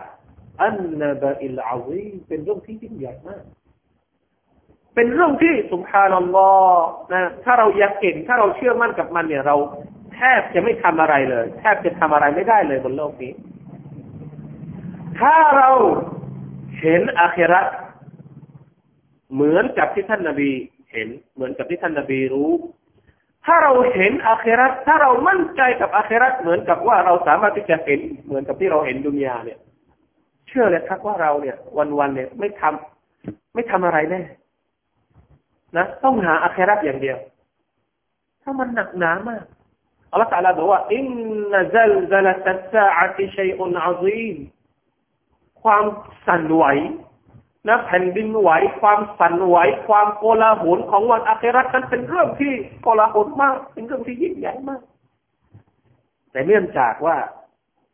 [0.62, 3.42] อันนบะอิลอาซีเป็นเรื่องที่ยิ่งใหญ่มาก
[4.94, 9.56] เป็นเรื่องที่สุภานัลลอฮ์นะถ้าเราอยากเก่งถ้าเราเชื่อมั่นกับมันเนี่ย เรา
[10.14, 13.32] แทบจะไม่ทำอะไรเลย แทบจะทำอะไรไม่ได้เลยบนโลกนี้
[15.20, 15.70] ถ้าเรา
[16.80, 17.60] เห็นอาครา
[19.32, 20.50] เหมือนกับที่ท่านนาบี
[20.92, 22.50] เห็นเหมือนกับที่ท่านนาบีรู้
[23.46, 29.58] ถ้าเราเห็นอาคราถ้าเรามั่นใจกับอาคราเหมือนกับว่าเราสามารถที่จะเห็นเหมือนกับที่เราเห็นดุนยาเนี่ย
[30.56, 31.56] ชื่อเลยครับว่าเราเนี่ย
[31.98, 34.20] วันๆเนี่ย ไม่ทำไม่ทำอะไรแน่
[35.76, 37.18] นะต้องหาอาคราอย่างเดียว
[38.42, 39.44] ถ้ามันหนักหนามาก
[40.10, 44.36] อัลลอฮฺตรัสบอกว่าإن زلزلة الساعة شيء عظيم
[45.62, 45.84] ความ
[46.26, 46.64] สั่นไหว
[47.68, 49.56] นะแผ่นดินไหว ความสั่นไหว
[49.88, 54.82] ความโกลาหลของวันอาครานั้นเป็นเรื่องที่โกลาหลมาก เป็นเรื่องที่ยิ่งใหญ่มาก
[56.30, 57.16] แต่เนื่องจากว่า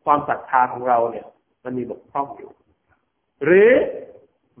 [0.05, 1.25] ความศรัทธาของเราเนี่ย
[1.63, 2.51] มันมีบกพร่องอยู่
[3.43, 3.69] หรือ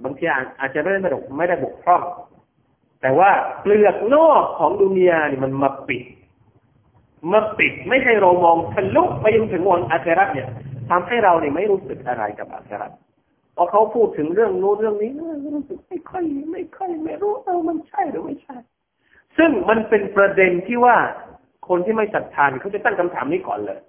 [0.03, 0.23] บางที
[0.59, 2.01] อาจจะไม่ได้ไม่ไม่ได้บกพร่อง
[3.01, 3.29] แต่ว่า
[3.61, 6.03] เปลือกนอกของดุนยานี่มันมาปิด
[7.31, 10.49] มาปิดไม่ให้เรามองทะลุไปยังถึงวันอาคราเนี่ย
[10.89, 12.87] ทำให้เราเนี่ยไม่รู้สึกอะไรกับอาครา
[13.55, 15.11] พอเขาพูดถึงเรื่องโน้นเรื่องนี้
[15.55, 18.55] รู้สึกไม่ค่อยไม่ค่อย ไม่รู้เออมันใช่หรือไม่ใช่
[19.37, 20.95] ซึ่งมันเป็นประเด็นที่ว่า
[21.67, 23.79] คนที่ไม่ศรัทธาเขาจะตั้งคำถามนี้ก่อนเลย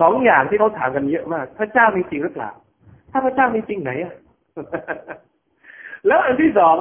[0.00, 2.50] สองอย่างที่เขาถามกันเยอะมาก พระเจ้ามีจริงหรือเปล่า
[3.10, 4.14] ถ้าพระเจ้ามีจริงไหนอะ
[6.06, 6.76] แล้วอันที่สอง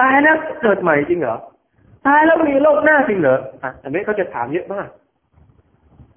[0.00, 1.36] ตายแล้วเกิดใหม่จริงเหรอ
[2.06, 4.88] ตายแล้วมีโลกหน้าจริงเหรออะอันนี้เขาจะถามเยอะมาก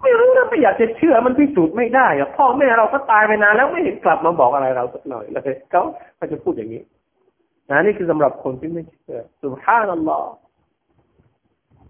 [0.03, 5.81] ไม่รู้นะไม่อยากจะเชื่อมันพิสูจน์ไม่ได้อะพ่อแม่เราก็ตายไปนานแล้วไม่เห็นกลับมาบอกอะไรเราสักหน่อยเลยเขา
[6.15, 6.81] เขาจะพูดอย่างนี้
[7.69, 10.29] นะนี่คือสำหรับคนที่ไม่เชื่อสุภาพนัลลอฮ์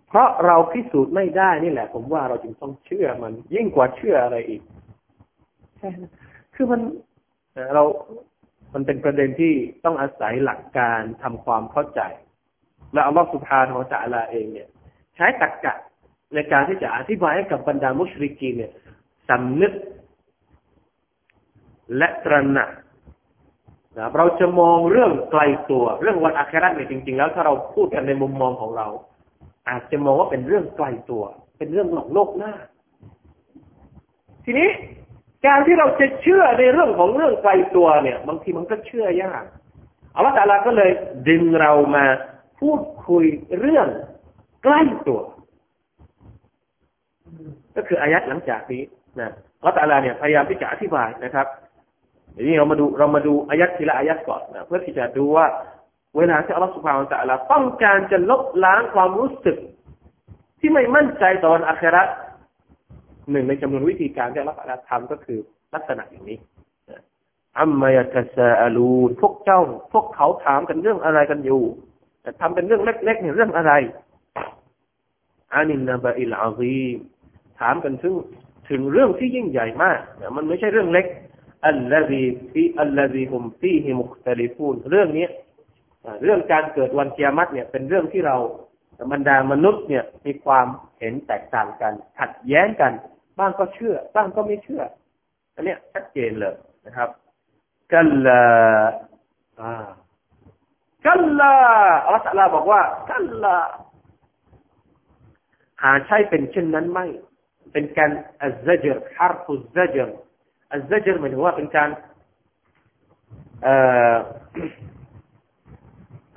[0.09, 4.61] เพราะเราพิสูจน์ไม่ได้นี่แหละ ผมว่าเราจึงต้องเชื่อมัน ยิ่งกว่าเชื่ออะไรอีก
[5.77, 5.89] ใช่
[6.55, 6.81] คือมัน
[7.73, 7.83] เรา
[8.73, 9.53] มันเป็นประเด็นที่
[9.85, 12.01] ต้องอาศัยหลักการทำความเข้าใจ
[12.93, 14.67] และอัลลอฮฺสุบฮานาอัลลอฮฺเองเนี่ย
[15.15, 15.73] ใช้ตรรกะ
[16.33, 18.71] ในการที่จะอธิบายให้กับบรรดามุชริกีเนี่ย
[19.29, 19.73] สำนึก
[21.97, 22.69] และตระหนัก
[23.97, 25.41] นะเราจะมองเรื่องไกล
[25.71, 28.87] ตัว เรื่องวันอาคราเนี่ยจริง ๆ แล้วถ้าเราพูดกันในมุมมองของเรา
[29.67, 31.23] อาจจะมองว่าเป็นเรื่องไกลตัว
[31.57, 32.53] เป็นเรื่องหลอกโลกหน้า
[34.45, 34.69] ทีนี้
[35.45, 39.43] การที่เราจะเชื่อในเรื่องของเรื่องไกลตัวเนี่ย บางทีมันก็เชื่อยาก
[40.15, 40.91] อัลลอฮฺตาลาก็เลย
[41.29, 42.05] ดึงเรามา
[42.59, 43.25] พูดคุย
[43.59, 43.87] เรื่อง
[44.63, 45.21] ใกล้ตัว
[47.75, 48.83] ก็คืออายัดหลังจากนี้
[49.19, 51.47] นะอัลลอฮฺตาลาเนี่ยพยายามที่จะอธิบายนะครับ
[52.35, 55.45] ทีนี้เรามาดูเรามาดูอายัดทีละอายัดก่อนนะเพื่อที่จะดูว่า
[56.17, 59.57] เวลาที่อัลลอฮฺสุบฮานตะลาต้องการจะลบล้างความรู้สึก
[60.59, 62.03] ที่ไม่มั่นใจตอนอัครา
[63.31, 65.39] หนึ่งในจำนวนวิธีการที่อัลลอฮฺทำก็คือ
[65.73, 66.37] ลักษณะอย่างนี้
[67.59, 69.61] อัมมายตะซาอลูนพวกเจ้า
[69.93, 71.63] พวกเขาถามกันเรื่องอะไรกันอยู่
[72.21, 73.71] แต่ทำเป็นเรื่องเล็กๆเนี่ยเรื่องอะไร
[75.53, 76.79] อานินนาบะอิลอาซี
[77.59, 78.13] ถามกันถึง
[78.69, 79.99] ถึงเรื่องที่ยิ่งใหญ่มาก
[80.37, 81.05] มันไม่ใช่เรื่องเล็ก
[81.67, 85.27] อัลลอฮีฟีอัลลอฮีฮุมฟีฮิมุคตลิฟูนเรื่องนี้
[86.23, 88.35] เรื่องการเกิดวันเกียรติเนี่ย เป็นเรื่องที่เรา
[89.11, 90.67] บรรดามนุษย์เนี่ยมีความ
[90.99, 92.91] เห็นแตกต่างกันขัดแย้งกัน
[93.39, 94.83] บ้างก็เชื่อ บ้างก็ไม่เชื่อ
[95.55, 97.09] อันนี้ชัดเจนเลยนะครับ
[97.93, 98.43] กัลลา
[101.05, 101.53] กัลลา
[102.05, 102.81] อัลลอฮฺบอกว่า
[103.11, 103.55] กัลลา
[105.83, 107.05] หาใช่เป็นเช่นนั้นไม่
[107.73, 110.09] เป็นการอัลซจรฮาร์ฟุซจร
[110.71, 111.89] อัลซจรหมายถึงว่าเป็นการ
[113.63, 113.75] เอ่
[114.13, 114.15] อ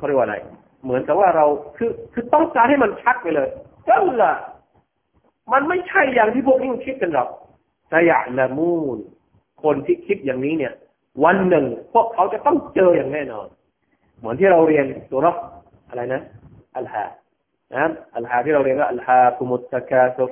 [0.03, 0.37] เขาเรียกว่าอะไร
[0.85, 3.49] เหมือนกับว่าเราคือคือต้องการให้มันชัดไปเลย
[3.89, 4.33] กัลลา
[5.53, 7.29] มันไม่ใช่อย่างที่พวกนี้คิดกันหรอก
[7.93, 8.99] สยะละมูน
[9.63, 10.73] คนที่คิดอย่างนี้เนี่ย
[11.25, 13.47] วันหนึ่งพวกเขาจะต้องเจออย่างแน่นอน
[14.19, 15.37] เหมือนที่เราเรียนตัวรบ
[15.89, 16.23] อะไรนะ
[16.77, 17.05] อัลฮา
[17.75, 20.25] นะอัลฮาที่เราเรียนว่าอัลฮาคุมุตตะกาซุ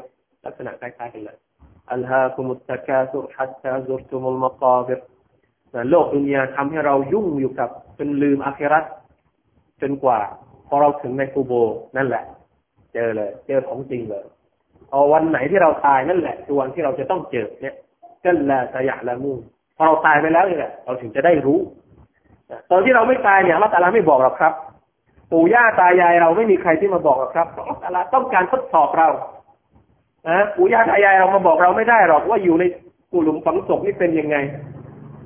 [0.44, 1.36] ลักษณะคล้ายๆกันเลย
[1.92, 4.94] อัลฮาคุมุตตะกาซุฮัตตาซุรตุมุลมะกาบิ
[5.76, 8.84] รโลกดุนยาทำให้เรายุ่งอยู่กับจนลืมอาคิรัต
[9.82, 10.18] จนกว่า
[10.68, 11.52] พอเราถึงในกูโบ
[11.96, 12.24] นั่นแหละ
[12.94, 14.24] เจอเลย เจอของจริงเลย
[14.90, 17.74] พอวันไหนที่เราตายนั่นแหละคือวันที่เราจะต้องเจอเนี่ย
[18.24, 19.32] ก็ละสยะละมู
[19.76, 21.58] พอเราตายไปแล้วนี่แหละเราถึงจะได้รู้
[22.70, 24.52] ตอนที่เราไม่ตายเนี่ยอัลลอฮฺไม่บอกหรอกครับ
[25.30, 27.46] ปู่ย่าตายายเราไม่มีใครที่มาบอกหรอกครับ
[27.84, 29.08] อัลลอฮฺต้องการทดสอบเรา
[30.28, 32.64] นะปู่ย่าตายายเรามาบอกเราไม่ได้หรอกว่าอยู่ใน
[33.12, 34.36] กุหลุมฝังศพนี่เป็นยังไง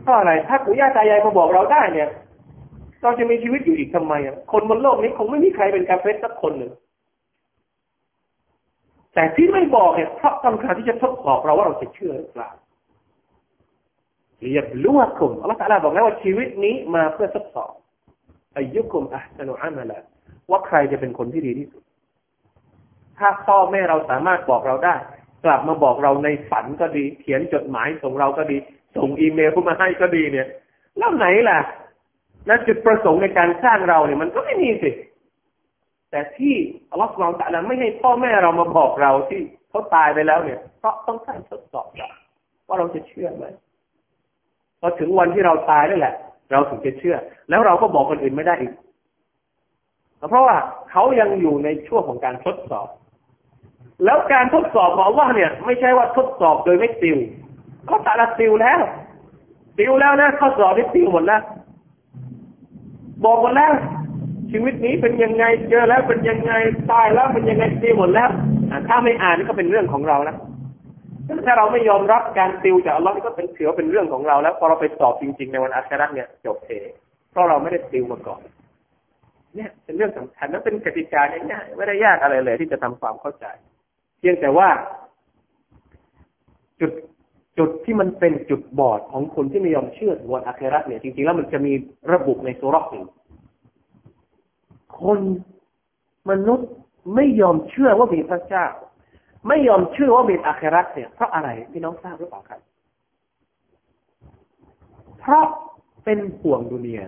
[0.02, 2.08] เพราะอะไรถ้าปู่ย่าตายายมาบอกเราได้เนี่ย
[3.04, 6.72] เราจะมีชีวิตอยู่อีกทำไมอะคนบนโลกนี้คงไม่มีใครเป็นกาเฟสสักคนหนึ่ง
[9.14, 12.50] แต่ที่ไม่บอกเนี่ยเพราะต้องการที่จะทดสอบเราว่าเราจะเชื่อหรือเปล่า
[14.42, 17.72] เรียบรู้ว่าคุณอัลลอฮฺบอกแล้วว่าชีวิตนี้มาเพื่อทดสอบ
[18.56, 20.00] อายุคุมอัลนุอามาละ
[20.50, 21.82] ว่าใครจะเป็นคนที่ดีที่สุด
[23.18, 24.96] ถ้าพ่อแม่เราสามารถบอกเราได้
[25.44, 28.56] กลับมาบอกเราในฝันก็ดี เขียนจดหมายส่งเราก็ดี
[28.96, 30.48] ส่งอีเมลเข้ามาให้ก็ดีเนี่ย
[30.98, 31.58] แล้วไหนล่ะ
[32.46, 34.90] แล้วจุดประสงค์ในการสร้างเราเนี่ยมันก็ไม่มีสิ
[36.10, 36.54] แต่ที่
[36.90, 42.08] อัลลอฮฺสุบานตะลาไม่ให้พ่อแม่เรามาบอกเราที่เขาตายไปแล้วเนี่ย เพราะต้องการทดสอบเรา
[42.66, 43.44] ว่าเราจะเชื่อไหม
[44.80, 46.14] พอถึงวันที่เราตายนั่นแหละ
[46.52, 47.16] เราถึงจะเชื่อ
[47.50, 48.72] แล้วเราก็บอกคนอื่นไม่ได้อีก
[50.30, 50.56] เพราะว่า
[50.90, 52.88] เขายังอยู่ในช่วงของการทดสอบ
[54.04, 57.18] แล้วการทดสอบของว่าเนี่ย ไม่ใช่ว่าทดสอบโดยไม่ติว
[57.88, 58.80] ก็ตาละติวแล้ว
[59.78, 61.42] ติวแล้วนะทดสอบที่ติวหมดแล้ว
[63.24, 63.72] บอกหมดแล้ว
[64.50, 66.52] ชีวิตนี้เป็นยังไงเจอแล้วเป็นยังไง
[66.92, 68.28] ตายแล้วเป็นยังไงตีหมดแล้ว
[68.88, 70.36] ถ้าไม่อ่านนี่ก็เป็นเรื่องของเรานะ
[71.46, 76.88] ถ้าเราไม่ยอมรับการติวจากอัลลอฮ์นี่ก็เป็นถือว่าเป็นเรื่องของเราแล้วพอเราไปสอบจริง ๆ ในวันอาคราเนี่ยจบเอง
[77.30, 78.40] เพราะเราไม่ได้ติวมาก่อน
[79.56, 83.46] เนี่ยเป็นเรื่องสำคัญและเป็นกติกาง่ายๆไม่ได้ยากอะไรเลยที่จะทำความเข้าใจ
[84.18, 84.68] เพียงแต่ว่า
[86.80, 86.90] จุด
[87.58, 91.72] จุดที่มันเป็นจุดบอดของคนที่ไม่ยอมเชื่อวันอาคราเนี่ยจริงๆแล้วมันจะมี
[92.12, 93.04] ระบุในสุรษหนึ่ง
[95.00, 95.18] คน
[96.30, 96.68] มนุษย์
[97.14, 98.66] ไม่ยอมเชื่อว่ามีพระเจ้า
[99.48, 102.60] ไม่ยอมเชื่อว่ามีอาคราเนี่ยเพราะอะไรพี่น้องทราบหรือเปล่าครับ
[105.20, 105.46] เพราะ
[106.04, 107.02] เป็นห่วงดุเนีย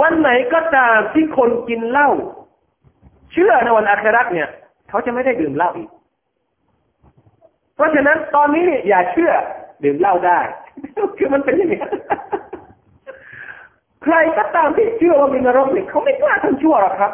[0.00, 2.10] วันไหนก็ตามที่คนกินเหล้า
[3.32, 4.48] เชื่อในวันอาคราเนี่ย
[4.88, 5.90] เขาจะไม่ได้ดื่มเหล้าอีก
[7.74, 9.32] เพราะฉะนั้นตอนนี้อย่าเชื่อ
[9.84, 10.40] ดื่มเหล้าได้
[11.18, 11.80] คือมันเป็นอย่างนี้
[14.04, 17.12] ใครก็ตามที่เชื่อว่ามีนรกเนี่ยเขาไม่กล้าทำชั่วหรอกครับ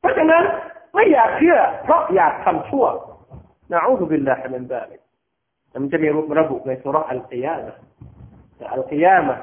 [0.00, 0.42] เพราะฉะนั้น
[0.94, 2.84] ไม่อยากเชื่อ เพราะอยากทำชั่ว
[3.72, 5.00] نعوذ بالله من ذلك
[5.82, 6.08] มันจะมี
[6.40, 7.74] ระบุในสุรอัลกิยามะ
[8.72, 9.36] อัลกิยามะ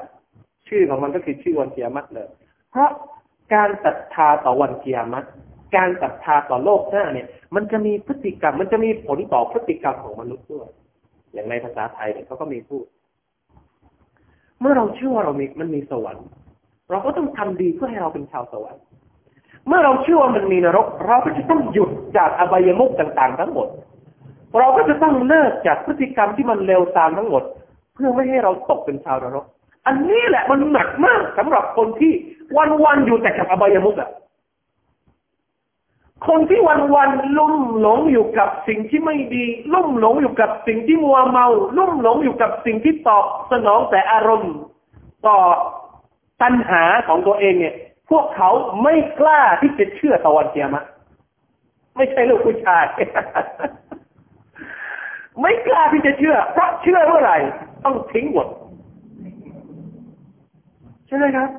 [0.67, 2.27] ชื่อของมันก็คือชื่อวันกิยามัตเลย
[2.71, 2.89] เพราะ
[3.53, 5.25] การศรัทธาต่อวันกิยามัต
[5.75, 10.67] การศรัทธาต่อโลกหน้าเนี่ย มันจะมีพฤติกรรม มันจะมีผลต่อพฤติกรรมของมนุษย์ด้วย
[11.33, 12.85] อย่างในภาษาไทยเนี่ยเขาก็มีพูด
[14.59, 16.27] เมื่อเราเชื่อว่าเรามีมันมีสวรรค์
[16.91, 18.83] เราก็ต้องทำดีเพื่อให้เราเป็นชาวสวรรค์
[19.67, 23.67] เมื่อเราเชื่อว่ามันมีนรก เราก็จะต้องหยุดจากอบายมุกต่าง ๆ ทั้งหมด
[24.57, 27.43] เราก็จะต้องเลิกจากพฤติกรรมที่มันเลวทรามทั้งหมด
[27.93, 29.45] เพื่อไม่ให้เราตกเป็นชาวนรก
[29.85, 32.11] อันนี้แหละมันหนักมากสำหรับคนที่
[32.83, 34.09] วันๆอยู่แต่กับอบายมุกอะ
[36.25, 44.53] คนที่วันๆลุ่มหลงอยู่กับสิ่งที่ไม่ดี ลุ่มหลงอยู่กับสิ่งที่มัวเมา ลุ่มหลงอยู่กับสิ่งที่ตอบสนองแต่อารมณ์
[45.27, 45.37] ต่อ
[46.41, 47.75] ตัณหาของตัวเองเนี่ย
[48.09, 48.49] พวกเขา
[48.83, 50.83] ไม่กล้าที่จะเชื่อตะวันเกียมะ
[51.95, 52.85] ไม่ใช่ลูกผู้ชาย
[55.41, 57.37] ไม่กล้าที่จะเชื่อเพราะเชื่อเมื่อไหร่
[57.83, 58.47] ต้องทิ้งหมด
[61.07, 61.49] ใช่ไหมครับ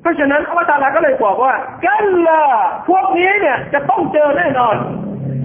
[0.00, 2.42] เพราะฉะนั้นอัลลอฮฺก็เลยบอกว่า กันล่ะ
[2.88, 4.76] พวกนี้เนี่ยจะต้องเจอแน่นอน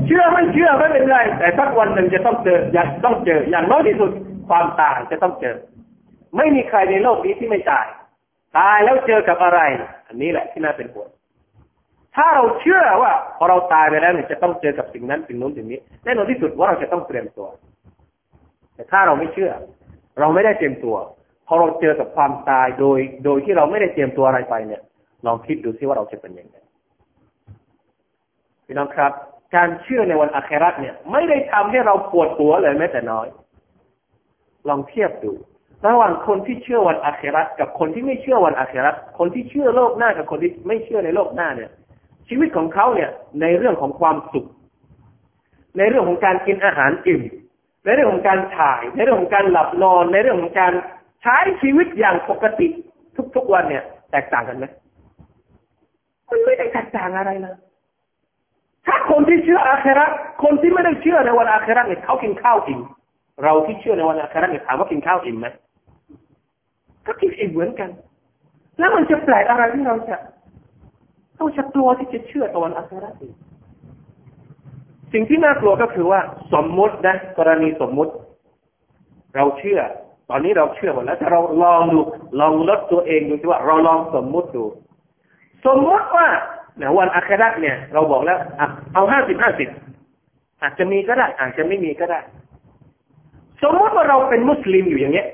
[0.06, 4.12] เชื่อไม่เชื่อไม่เป็นไร แต่สักวันหนึ่งจะต้องเจออย่ากต้องเจอ อย่างน้อยที่สุด
[4.50, 5.56] ความตายจะต้องเจอ
[6.38, 7.86] ไม่มีใครในโลกนี้ที่ไม่ตาย
[8.58, 9.60] ตายแล้วเจอกับอะไร
[10.08, 11.10] อันนี้แหละที่น่าเป็นห่วง
[12.16, 17.48] ถ้าเราเชื่อว่าพอเราตายไปแล้วเนี่ยจะต้องเจอกับสิ่งนั้นสิ่งนู้นสิ่งนี้แน่นอนที่สุดว่าเราจะต้องเตรียมตัว
[18.76, 19.52] แต่ถ้าเราไม่เชื่อ
[20.20, 20.96] เราไม่ได้เตรียมตัว
[21.48, 24.82] พอเราเจอกับความตายโดย โดยที่เราไม่ได้เตรียมตัวอะไรไปเนี่ย
[25.26, 26.56] ลองคิดดูซิว่าเราจะเป็นยังไง
[28.66, 29.12] พี่น้องครับ
[29.56, 33.28] การเชื่อในวันอาคราเนี่ย ไม่ได้ทำให้เราปวดหัวเลยแม้แต่น้อย
[34.70, 35.34] ลองเทียบดู
[35.88, 41.72] ระหว่างคนที่เชื่อวันอาครากับคนที่ไม่เชื่อวันอาคราคนที่เชื่อโลกหน้ากับคนที่ไม่เชื่อในโลกหน้าเนี่ย
[42.28, 43.10] ชีวิตของเขาเนี่ย
[43.42, 44.48] ในเรื่องของความสุข
[45.78, 47.22] ในเรื่องของการกินอาหารอิ่ม
[47.86, 50.74] ในเรื่องของการถ่าย ในเรื่องของการหลับนอน ในเรื่องของการ
[51.26, 52.68] ใช้ชีวิตอย่างปกติ
[53.36, 54.66] ทุกๆวันเนี่ย แตกต่างกันไหม
[56.30, 57.56] มันไม่ได้แตกต่างอะไรเลย
[58.88, 60.06] ถ้าคนที่เชื่ออาครา
[60.44, 62.82] คนที่ไม่ได้เชื่อในวันอาคราเนี่ยเขากินข้าวอิ่ม
[63.44, 65.48] เราที่เชื่อในวันอาคราเนี่ยถามว่ากินข้าวอิ่มไหม
[67.06, 67.90] ก็กินอิ่มเหมือนกัน
[68.80, 70.18] แล้วมันจะแปลกอะไรที่เราจะ
[71.38, 73.36] ต้องจะกลัวที่จะเชื่อตะวันอาคราอีก
[75.14, 76.20] สิ่งที่น่ากลัวก็คือว่า
[76.54, 78.14] สมมุตินะกรณีสมมุติ
[79.36, 79.80] เราเชื่อ
[80.30, 82.00] ตอนนี้เราเชื่อหมดแล้วแต่เราลองดู
[82.40, 84.64] ลองลดตัวเองดูสิว่าเราลองสมมุติดู
[85.66, 86.28] สมมติว่า
[86.78, 88.38] เนี่ยวันอัคราเนี่ย เราบอกแล้ว
[88.94, 89.70] เอาห้าสิบห้าสิบ
[90.62, 92.20] อาจจะมีก็ได้ อาจจะไม่มีก็ได้
[93.64, 95.28] สมมติว่าเราเป็นมุสลิมอยู่อย่างเงี้ย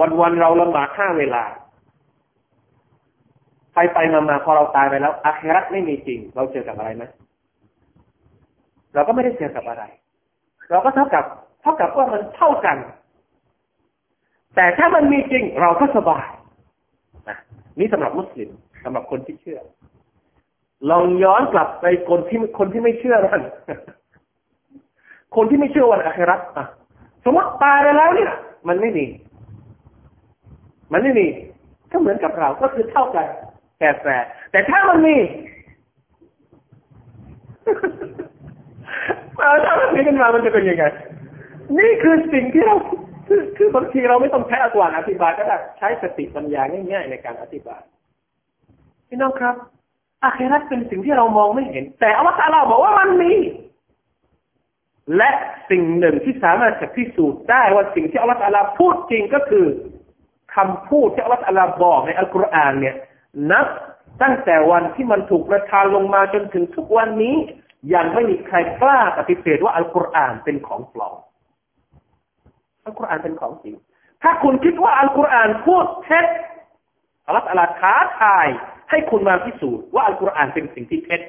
[0.00, 1.42] วันวันเราละหมาดห้าเวลา
[3.74, 7.04] ไปไปมามาพอเราตายไปแล้วอาคราไม่มีจริง เราเจอกับอะไรไหม
[8.94, 9.84] เราก็ไม่ได้เจอกับอะไร
[10.70, 11.24] เราก็เท่ากับ
[11.62, 12.76] เท่ากับว่ามันเท่ากัน
[14.60, 16.26] แต่ถ้ามันมีจริงเราก็สบาย
[17.28, 17.38] นะ
[17.78, 18.50] นี่สำหรับมุสลิม
[18.84, 19.60] สำหรับคนที่เชื่อ
[20.90, 23.42] ลองย้อนกลับไปคนที่คนที่ไม่เชื่อนั่น
[25.36, 26.64] คนที่ไม่เชื่อวันอัคราอะ
[27.24, 28.32] สมมติตายไปแล้วเนี่ย
[28.68, 29.06] มันไม่มี
[30.92, 31.26] มันไม่มี
[31.92, 33.26] ก็เหมือนกับเราก็คือเท่ากัน
[33.78, 34.16] แต่แต่
[34.50, 35.16] แต่ถ้ามันมี
[39.64, 40.84] ถ้ามันมีขึ้นมามันจะเป็นยังไง
[41.78, 42.76] นี่คือสิ่งที่เรา
[43.58, 47.82] คือบางทีเราไม่ต้องใช้อัตวันอธิบายก็ได้ใช้สติปัญญาง่ายๆในการอธิบาย
[49.08, 49.54] พี่น้องครับ
[50.24, 53.32] อาคราเป็นสิ่งที่เรามองไม่เห็น แต่อัลลอฮฺเราบอกว่ามันมี
[55.16, 55.30] และ
[55.70, 59.66] สิ่งหนึ่งที่สามารถจะพิสูจน์ได้ว่าสิ่งที่อัลลอฮฺพูดจริงก็คือ
[60.54, 62.94] คำพูดที่อัลลอฮฺบอกในอัลกุรอานเนี่ย
[63.52, 63.66] นับ
[64.22, 67.36] ตั้งแต่วันที่มันถูกประทานลงมาจนถึงทุกวันนี้
[67.94, 71.16] ยังไม่มีใครกล้าปฏิเสธว่าอัลกุรอานเป็นของปลอม
[72.88, 73.76] อัลกุรอานเป็นของจริง
[74.22, 76.26] ถ้าคุณคิดว่าอัลกุรอานพูดเท็จ
[77.26, 78.46] อัลลอฮฺท้าทาย
[78.90, 81.20] ให้คุณมาพิสูจน์ว่าอัลกุรอานเป็นสิ่งที่เท็จ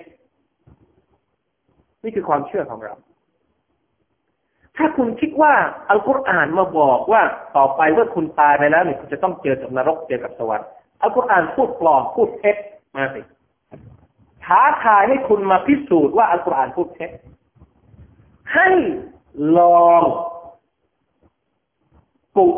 [2.03, 2.93] นี่คือความเชื่อของเรา
[4.77, 5.53] ถ้าคุณคิดว่า
[5.89, 7.21] อัลกุรอานมาบอกว่า
[7.57, 10.67] ต่อไปเมื่อคุณตายไปแล้วเนี่ยคุณจะต้องเจอกับนรกเจอกับสวรรค์
[11.01, 12.55] อัลกุรอานพูดปลอมพูดเท็จ
[12.95, 13.21] มาสิ
[14.45, 17.11] ท้าทายให้คุณมาพิสูจน์ว่าอัลกุรอานพูดเท็จ
[18.53, 18.69] ให้
[19.57, 20.01] ลอง
[22.37, 22.53] ก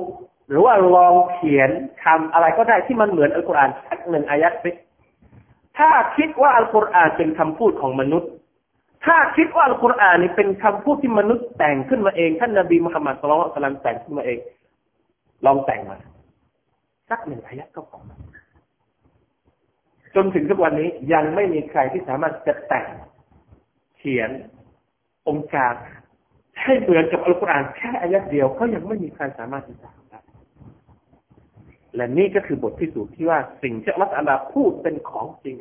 [0.47, 1.69] หรือว่าลองเขียน
[2.03, 4.71] คำอะไรก็ได้ที่มันเหมือนอัลกุรอานสักหนึ่งอายัดสิ
[5.77, 8.29] ถ้าคิดว่าอัลกุรอานเป็นคำพูดของมนุษย์
[9.05, 14.39] ถ้าคิดว่าอัลกุรอานนี่เป็นคำพูดที่มนุษย์แต่งขึ้นมาเองท่านนบีมุฮัมมัดสุลต่านแต่งขึ้นมาเอง
[15.45, 15.97] ลองแต่งมา
[17.09, 17.99] สักหนึ่งอายัดก็พอ
[20.15, 22.87] จนถึงทุกวันนี้ยังไม่มีใครที่สามารถจะแต่ง
[23.97, 24.29] เขียน
[25.27, 25.73] องค์การ
[26.63, 30.19] ให้เหมือนกับอัลกุรอานแค่อายัดเดียวก็ยังไม่มีใครสามารถที่จะทำได้
[31.95, 35.55] และนี่ก็คือบทพิสูจน์ที่ว่าสิ่งที่อัลลอฮฺพูดเป็นของจริง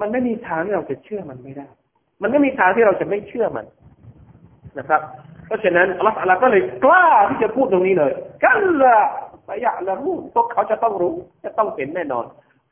[0.00, 1.66] มันไม่มีทางที่เราจะเชื่อมันไม่ได้
[2.22, 3.66] มันไม่มีทางที่เราจะไม่เชื่อมัน
[4.78, 5.00] นะครับ
[5.46, 8.12] เพราะฉะนั้นอัลลอฮฺก็เลยกล้าที่จะพูดตรงนี้เลย
[8.44, 8.98] กันละ
[9.48, 11.14] สยะละมูพวกเขาจะต้องรู้
[11.44, 12.24] จะต้องเห็นแน่นอน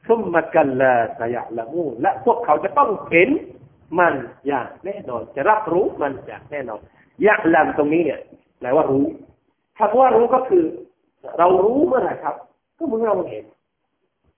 [0.07, 3.29] ซุมมากันละสยะละมูและพวกเขาจะต้องเห็น
[3.99, 4.15] มัน
[4.47, 6.81] อย่างแน่นอน จะรับรู้มันอย่างแน่นอน
[7.27, 8.21] ยะลัมตรงนี้เนี่ย
[8.61, 9.05] แปลว่ารู้
[9.79, 10.65] คำว่ารู้ก็คือ
[11.39, 12.35] เรารู้เมื่อไหร่ครับ
[12.79, 13.45] ก็เมื่อเราเห็น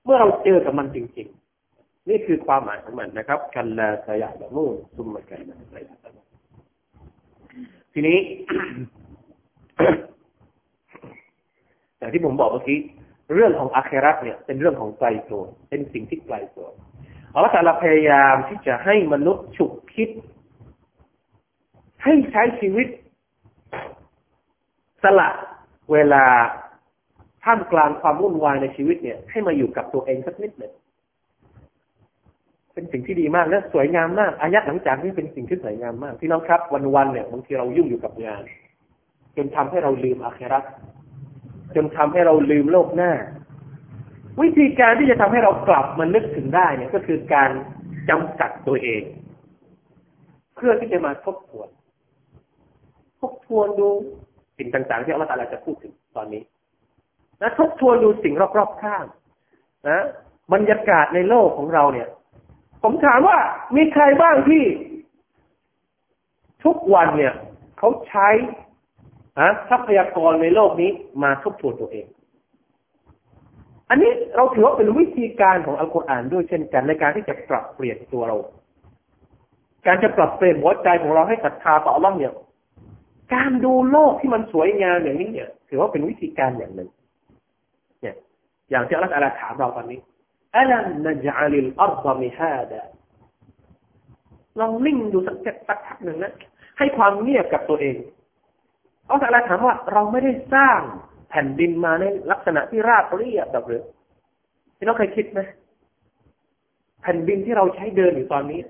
[0.05, 1.29] เมื่อเราเจอกับมันจริง
[1.69, 4.65] ๆ นี่คือความหมายของมันนะครับ กันละสยะละมู
[4.97, 6.23] ซุมมากันละสยะละมู
[7.93, 8.19] ทีนี้
[11.99, 12.79] อย่างที่ผมบอกเมื่อกี้
[13.35, 16.69] เรื่องของอาครัตเนี่ย เป็นเรื่องของไกลตัวเป็นสิ่งที่ไกลตัว
[17.35, 20.09] อัลลอฮฺพยายามที่จะให้มนุษย์ฉุกคิด
[22.05, 22.87] ให้ใช้ชีวิต
[25.03, 25.29] สละ
[25.93, 26.25] เวลา
[27.45, 30.73] ท่ามกลางความวุ่นวายในชีวิตเนี่ย ให้มาอยู่กับตัวเองสักนิดหนึ่ง
[32.75, 36.61] เป็นสิ่งที่ดีมากและสวยงามมากอายัดหลังจากนี้เป็นสิ่งที่สวยงามมากพี่น้องครับ
[36.97, 38.43] วันๆเนี่ยบางทีเรายุ่งอยู่กับงาน
[39.37, 40.61] จนทำให้เราลืมอาครา
[41.77, 43.13] จนทำให้เราลืมโลกหน้า
[44.43, 47.51] วิธีการที่จะทำให้เรากลับมานึกถึงได้เนี่ยก็คือการ
[48.11, 49.03] จำกัดตัวเอง
[50.57, 51.69] เพื่อที่จะมาทบทวน
[53.25, 53.89] ทบทวนดู
[54.59, 56.43] สิ่งต่างๆ ที่อัลลอฮฺจะพูดถึงตอนนี้
[57.43, 59.05] นะทบทวนดูสิ่งรอบๆข้าง
[59.89, 60.05] นะ
[60.53, 62.09] บรรยากาศในโลกของเราเนี่ย
[62.83, 63.39] ผมถามว่า
[63.77, 64.65] มีใครบ้างที่
[66.65, 67.35] ทุกวันเนี่ย
[67.79, 68.29] เขาใช้
[69.71, 70.91] ทรัพยากรในโลกนี้
[71.23, 72.07] มาทบทวนตัวเอง
[73.91, 78.37] อันนี้เราถือว่าเป็นวิธีการของอัลกุรอานด้วยเช่นกันในการที่จะปรับเปลี่ยนตัวเรา
[79.87, 82.33] การจะปรับเปลี่ยนหัวใจของเราให้ศรัทธาต่ออัลลอฮ์เนี่ย
[83.33, 86.89] การดูโลกที่มันสวยงามอย่างนี้เนี่ย ถือว่าเป็นวิธีการอย่างหนึ่ง
[88.01, 88.15] เนี่ย
[88.71, 90.01] อย่างที่อัลลอฮฺถามเราตอนนี้
[90.57, 92.81] อัลันนจาลิลอัลลอมิฮาดะ
[94.61, 95.37] ลองนิ่งดูสัก
[95.69, 96.33] สักพักหนึ่งนะ
[96.79, 97.97] ให้ความเงียบกับตัวเอง
[99.09, 100.81] อัลลอฮฺถามว่าเราไม่ได้สร้าง
[101.31, 103.85] แผ่นดินมาในลักษณะที่ราบเรียบแบบหรือ
[104.77, 105.41] พี่น้องเคยคิดไหม
[107.03, 108.61] แผ่นดินที่เราใช้เดินอยู่ตอนนี้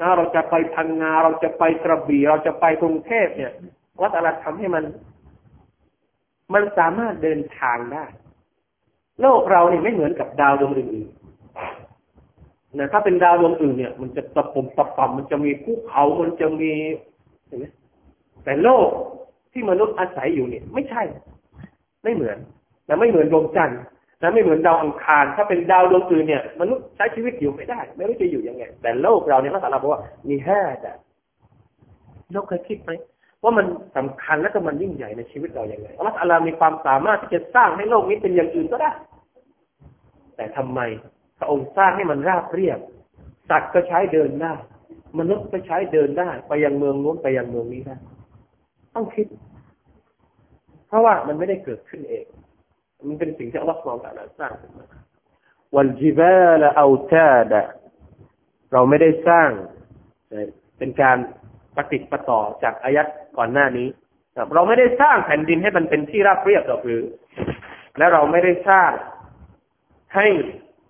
[0.00, 3.52] นะเราจะไปพังงาเราจะไปกระบี่เราจะไปกรุงเทพเนี่ย
[4.00, 4.84] วัดอะไรทำให้มัน
[6.54, 8.04] มันสามารถเดินทางได้
[9.22, 16.72] โลกเราเนี่ยไม่เหมือนกับดาวดวงอื่นๆนะถ้าเป็นดาวดวงอื่นเนี่ย มันจะตะปมตะป่ำมันจะมีภูเขา มันจะมี
[17.46, 17.64] เห็นไหม
[18.44, 18.88] แต่โลก
[19.52, 21.02] ที่มนุษย์อาศัยอยู่เนี่ย ไม่ใช่
[22.02, 22.38] ไม่เหมือน
[22.86, 23.80] และไม่เหมือนดวงจันทร์
[24.20, 30.92] และไม่เหมือนดาวอังคาร ถ้าเป็นดาวดวงอื่นเนี่ย มนุษย์ใช้ชีวิตอยู่ไม่ได้ ไม่รู้จะอยู่ยังไง แต่โลกเราเนี่ยพระสัลาบอกว่ามีห้าแต่
[32.32, 32.90] โลกเคยคิดไหม
[33.42, 33.66] ว่ามัน
[33.96, 38.90] สำคัญและก็มันยิ่งใหญ่ในชีวิตเราอย่างไรอัลลอฮฺมีความสามารถที่จะสร้างให้โลกนี้เป็นอย่างอื่นก็ได้
[40.36, 40.80] แต่ทำไม
[41.38, 42.78] พระองค์สร้างให้มันราบเรียบ
[43.50, 44.54] สัตว์ก็ใช้เดินได้
[45.18, 47.96] มนุษย์ก็ใช้เดินได้ไปยังเมืองนู้นไปยังเมืองนี้ได้
[48.94, 49.26] ต้องคิด
[50.88, 52.24] เพราะว่ามันไม่ได้เกิดขึ้นเอง
[53.08, 53.96] มันเป็นสิ่งที่อัลลอฮฺทรง
[54.38, 54.86] สร้างขึ้นมา
[55.76, 57.62] วันจิบาลเอาตาดะ
[58.72, 59.50] เราไม่ได้สร้าง
[60.78, 61.18] เป็นการ
[61.78, 63.06] ปฏิปต่อจากอายัด
[63.36, 63.88] ก่อนหน้านี้
[64.54, 67.02] เราไม่ได้สร้างแผ่นดินให้มันเป็นที่ราบเรียบดอกหรือ
[67.98, 68.90] และเราไม่ได้สร้าง
[70.14, 70.26] ให้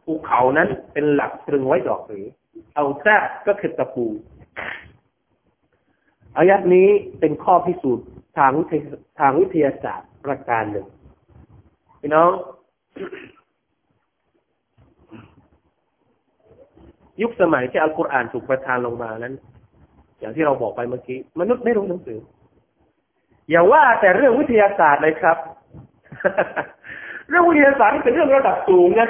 [0.05, 2.26] ภูเขานั้นเป็นหลักตรึงไว้ดอกหรือ
[2.74, 3.16] เอาแท้
[3.47, 4.07] ก็คือตะปู
[6.36, 6.89] อายัดนี้
[7.20, 8.07] เป็นข้อพิสูจน์
[8.39, 8.53] ทาง
[9.20, 10.86] ทางวิทยาศาสตร์ประการหนึ่ง
[12.01, 12.30] พี่น้อง
[17.22, 19.34] ยุคสมัยที่อัลกุรอานถูกประทานลงมานั้น
[20.21, 22.19] อย่างที่เราบอกไปเมื่อกี้ มนุษย์ไม่รู้หนังสือ
[23.51, 25.37] อย่าว่าแต่เรื่องวิทยาศาสตร์เลยครับ
[27.29, 29.09] เรื่องวิทยาศาสตร์เป็นเรื่องระดับสูงนะ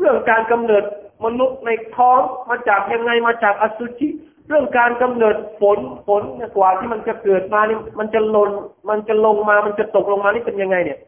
[0.00, 0.84] เรื่องการกำเนิด
[1.24, 4.08] มนุษย์ในท้องมาจากยังไงมาจากอสุจิ
[4.48, 6.22] เรื่องการกำเนิดฝนฝน
[6.56, 8.50] กว่าที่มันจะเกิดมานี่มันจะลน
[8.90, 10.98] มันจะลงมามันจะตกลงมานี่เป็นยังไงเนี่ย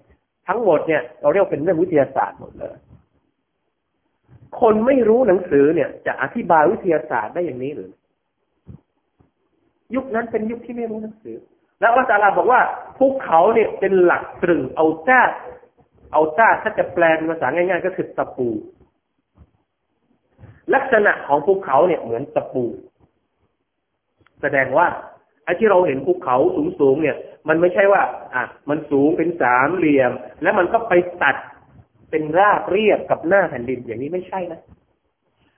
[0.49, 2.75] ทั้งหมดเนี่ย เราเรียกเป็นเรื่องวิทยาศาสตร์หมดเลย
[4.61, 7.91] คนไม่รู้หนังสือเนี่ย จะอธิบายวิทยาศาสตร์ได้อย่างนี้หรือ
[9.95, 11.37] ยุคนั้นเป็นยุคที่ไม่รู้หนังสือ
[11.81, 12.61] แล้วอัลลอฮฺบอกว่า
[12.99, 15.23] ภูเขาเนี่ยเป็นหลักตรึงเอาจ้า
[16.13, 18.49] เอาจ้าถ้าจะแปลภาษาง่าย ๆ ก็คือตะปู
[20.75, 22.65] ลักษณะของภูเขาเนี่ยเหมือนตะปู
[24.43, 24.87] แสดงว่า
[25.45, 26.37] ไอ้ที่เราเห็นภูเขา
[26.81, 27.17] สูงๆเนี่ย
[27.49, 28.03] มันไม่ใช่ว่า
[28.35, 30.13] อะ มันสูงเป็นสามเหลี่ยม
[30.43, 31.37] แล้วมันก็ไปตัด
[32.11, 34.61] เป็นราบเรียบกับหน้าแผ่นดินอย่างนี้ไม่ใช่นะ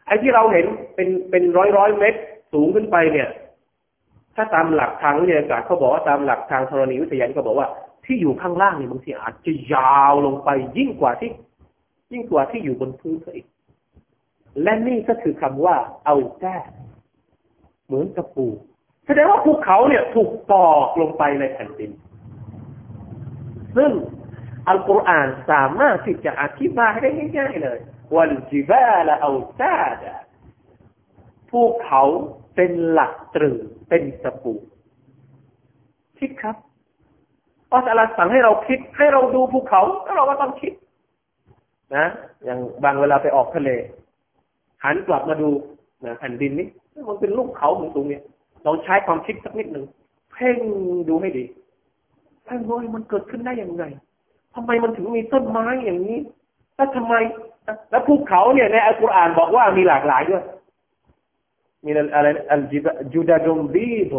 [0.07, 2.21] ไอ้ที่เราเห็นเป็นเป็นร้อยร้อยเมตร
[2.53, 3.29] สูงขึ้นไปเนี่ย
[4.39, 7.69] ถ้าตามหลักทางวิทยาศาสตร์เขาบอกว่าตามหลักทางธรณีวิทยาก็บอกว่า
[8.05, 11.31] ที่อยู่ข้างล่างเนี่ยบางทีอาจจะยาวลงไปยิ่งกว่าที่
[12.13, 13.47] ยิ่งกว่าที่อยู่บนพื้นอีก
[14.63, 16.57] และนี่ก็คือคำว่าเอาแก้
[17.87, 18.47] เหมือนกระปู
[19.07, 21.91] แสดงว่าภูเขาเนี่ยถูกตอกลงไปในแผ่นดิน
[23.77, 23.93] ซึ่ง
[24.69, 27.09] อัลกุรอานสามารถที่จะอธิบายได้
[27.39, 27.79] ง่ายๆเลย
[28.17, 30.17] วันจิบาลเอาซาดะ
[31.51, 32.03] ภูเขา
[32.61, 33.57] เป็นหลักตรึง
[33.89, 34.53] เป็นสปู
[36.19, 36.57] คิดครับ
[37.73, 40.73] อัลลอฮ์สั่งให้เราคิด ให้เราดูภูเขาแล้วเราก็ต้องคิด
[41.97, 42.07] นะ
[42.45, 43.71] อย่างบางเวลาไปออกทะเล
[44.85, 45.51] หันกลับมาดู
[46.05, 46.69] นะแผ่นดินนี้
[47.09, 48.19] มันเป็นลูกเขาเหมือนตรงนี้
[48.67, 49.85] ลองใช้ความคิดสักนิดหนึ่ง
[50.33, 50.57] เพ่ง
[51.09, 51.45] ดูให้ดี
[52.45, 53.85] เพ่งว่ามันเกิดขึ้นได้อย่างไร
[54.55, 56.19] ทำไมมันถึงมีต้นไม้อย่างนี้
[56.77, 57.15] แล้วทำไม
[57.91, 60.45] แล้วภูเขาเนี่ยในอัลกุรอานบอกว่ามีหลากหลายด้วย
[61.85, 64.19] มีอะไรอัลจิบจูดาดุมบีดุ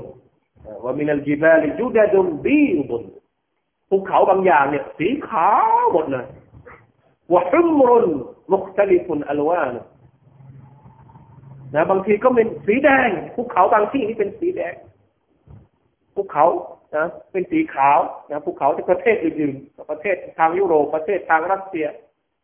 [0.84, 2.98] ว่ามีอัลจิบาลจูดาดุมบีดุ
[3.90, 5.50] ภูเขาบางอย่างเนี่ยสีขา
[5.80, 6.26] วหมดเลย
[7.32, 8.06] ว่าฮุมรุน
[8.52, 9.76] มุคตลิฟุนอัลวาน
[11.76, 14.74] นะบางทีก็เป็นสีแดงภูเขาบางที่นี่เป็นสีแดง
[16.16, 16.46] ภูเขา
[16.96, 18.00] นะเป็นสีขาว
[18.32, 21.88] นะภูเขาที่ประเทศอื่นๆประเทศทางยุโรปประเทศทางรัสเซีย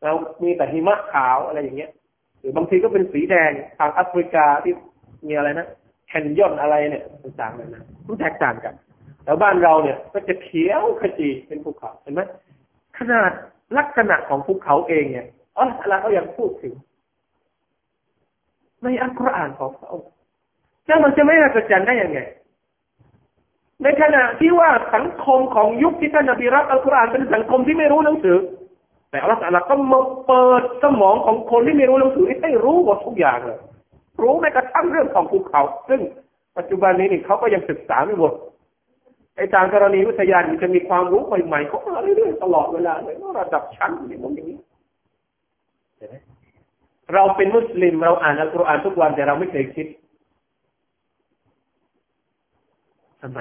[0.04, 0.14] เรา
[0.44, 1.92] มีแต่หิมะขาวอะไรอย่างเงี้ย
[2.40, 4.74] หรือบางทีก็เป็นสีแดงทางแอฟริกาที่
[5.28, 5.68] มีอะไรนะ
[6.08, 8.74] แคนยอนอะไรเนี่ยต่างๆเลยนะมันแตกต่างกัน
[9.26, 12.22] แล้วบ้านเราเนี่ย ก็จะเขียวขจีเป็นภูเขาเห็นไหม
[12.98, 13.32] ขนาด
[13.78, 16.74] ลักษณะของภูเขาเองเนี่ยอ๋อเราก็ยังพูดถึง
[18.84, 19.92] ในอัลกุรอานของเขา
[20.88, 22.20] แล้วมันจะไม่อัศจรรย์ได้ยังไง
[23.84, 28.38] ในขณะที่ว่าสังคมของยุคที่ท่านนบีรับอัลกุรอานเป็นสังคมที่ไม่รู้หนังสือ
[29.10, 33.60] แต่อัลลอฮฺก็มาเปิดสมองของคนที่ไม่รู้หนังสือให้รู้หมดทุกอย่างเลย
[34.22, 36.02] รู้แม้กระทั่งเรื่องของภูเขา ซึ่ง
[36.58, 38.34] ปัจจุบันนี้นี่เขาก็ยังศึกษาไม่หมด
[39.36, 44.58] ไอ้ทางกรณีวิทยามันจะมีความรู้ใหม่ๆเขามาเรื่อยๆตลอดเวลาเลยระดับชั้นอย่างนี้
[45.98, 46.16] เห็นไหม
[47.14, 49.88] เราเป็นมุสลิมเราอ่านอัลกุรอานทุกวันแต่เราไม่เคยคิด
[53.22, 53.40] ทำไม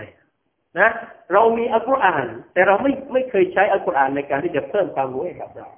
[0.78, 0.88] นะ
[1.32, 5.68] เรามีอัลกุรอาน แต่เราไม่ไม่เคยใช้อัลกุรอานในการที่จะเพิ่มความรู้ให้กับเรา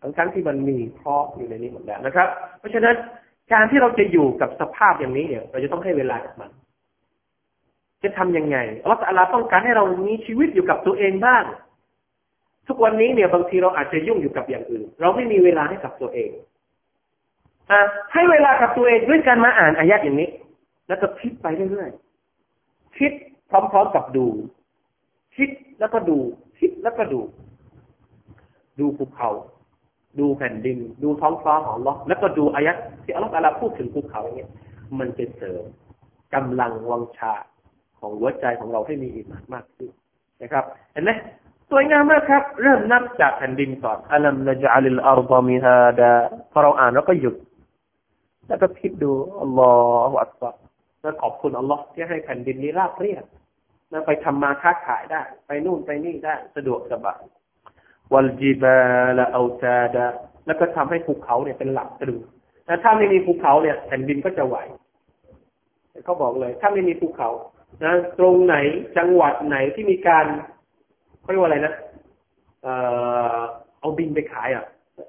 [0.00, 2.28] ทั้งทั้งที่มันมีพออยู่ในนี้หมดแล้วนะครับ
[2.58, 2.96] เพราะฉะนั้น
[3.52, 6.50] การที่เราจะอยู่กับสภาพอย่างนี้เนี่ย เราจะต้องให้เวลากับมัน
[8.02, 11.44] จะทํำยังไงอัลลอฮฺต้องการให้เรามีชีวิตอยู่กับตัวเองบ้าง
[12.68, 16.30] ทุกวันนี้เนี่ยบางทีเราอาจจะยุ่งอยู่กับอย่างอื่น เราไม่มีเวลาให้กับตัวเอง
[18.12, 20.30] ให้เวลากับตัวเองด้วยการมาอ่านอายะอย่างนี้
[20.88, 23.12] แล้วก็คิดไปเรื่อยๆคิด
[23.50, 24.26] พร้อมๆกับดู
[25.36, 26.18] คิดแล้วก็ดู
[26.58, 27.20] คิดแล้วก็ดู
[28.78, 29.30] ดูภูเขา
[30.20, 32.72] ดูแผ่นดิน ดูท้องฟ้าของเราแล้วก็ดูอายะ
[33.04, 34.50] ที่อัลลอฮฺพูดถึงภูเขาอย่างเนี้ย
[34.98, 35.64] มันจะเสริม
[36.34, 37.34] กำลังวังชา
[37.98, 39.90] ของหัวใจของเราให้มีอิมานมากขึ้น
[40.42, 41.10] นะครับ เห็นไหม
[41.70, 46.12] สวยงามมากครับ เริ่มนับจากแผ่นดินก่อนألم نجعل الأرض مهادا
[46.52, 47.36] พอเราอ่านแล้วก็หยุด
[48.48, 49.10] แล้วก็คิดดู
[49.42, 49.70] อัลลอ
[50.10, 50.56] ฮฺอัลลอฮฺ
[51.02, 53.24] แล้วขอบคุณอัลลอฮ์ที่ให้แผ่นดินนี้ราบเรียบ
[53.90, 57.20] แล้วไปทำมาค้าขายได้ ไปนู่นไปนี่ได้สะดวกสบาย
[58.14, 58.78] วัลจิบา
[59.18, 60.06] ลอาซาดา
[60.46, 62.18] แล้วก็ทำให้ภูเขาเนี่ยเป็นหลักตรึง
[62.66, 64.56] แต่ถ้าไม่มีภูเขาเนี่ยแผ่นดินก็จะไหว
[66.04, 67.30] เขาบอกเลย ถ้าไม่มีภูเขา
[67.84, 68.56] นะตรงไหน
[68.98, 70.24] จังหวัดไหนที่มีการ
[71.20, 71.74] เขาเรียกว่าอะไรนะ
[72.62, 72.72] เอ่
[73.36, 73.40] อ
[73.80, 74.64] เอาบินไปขายอะ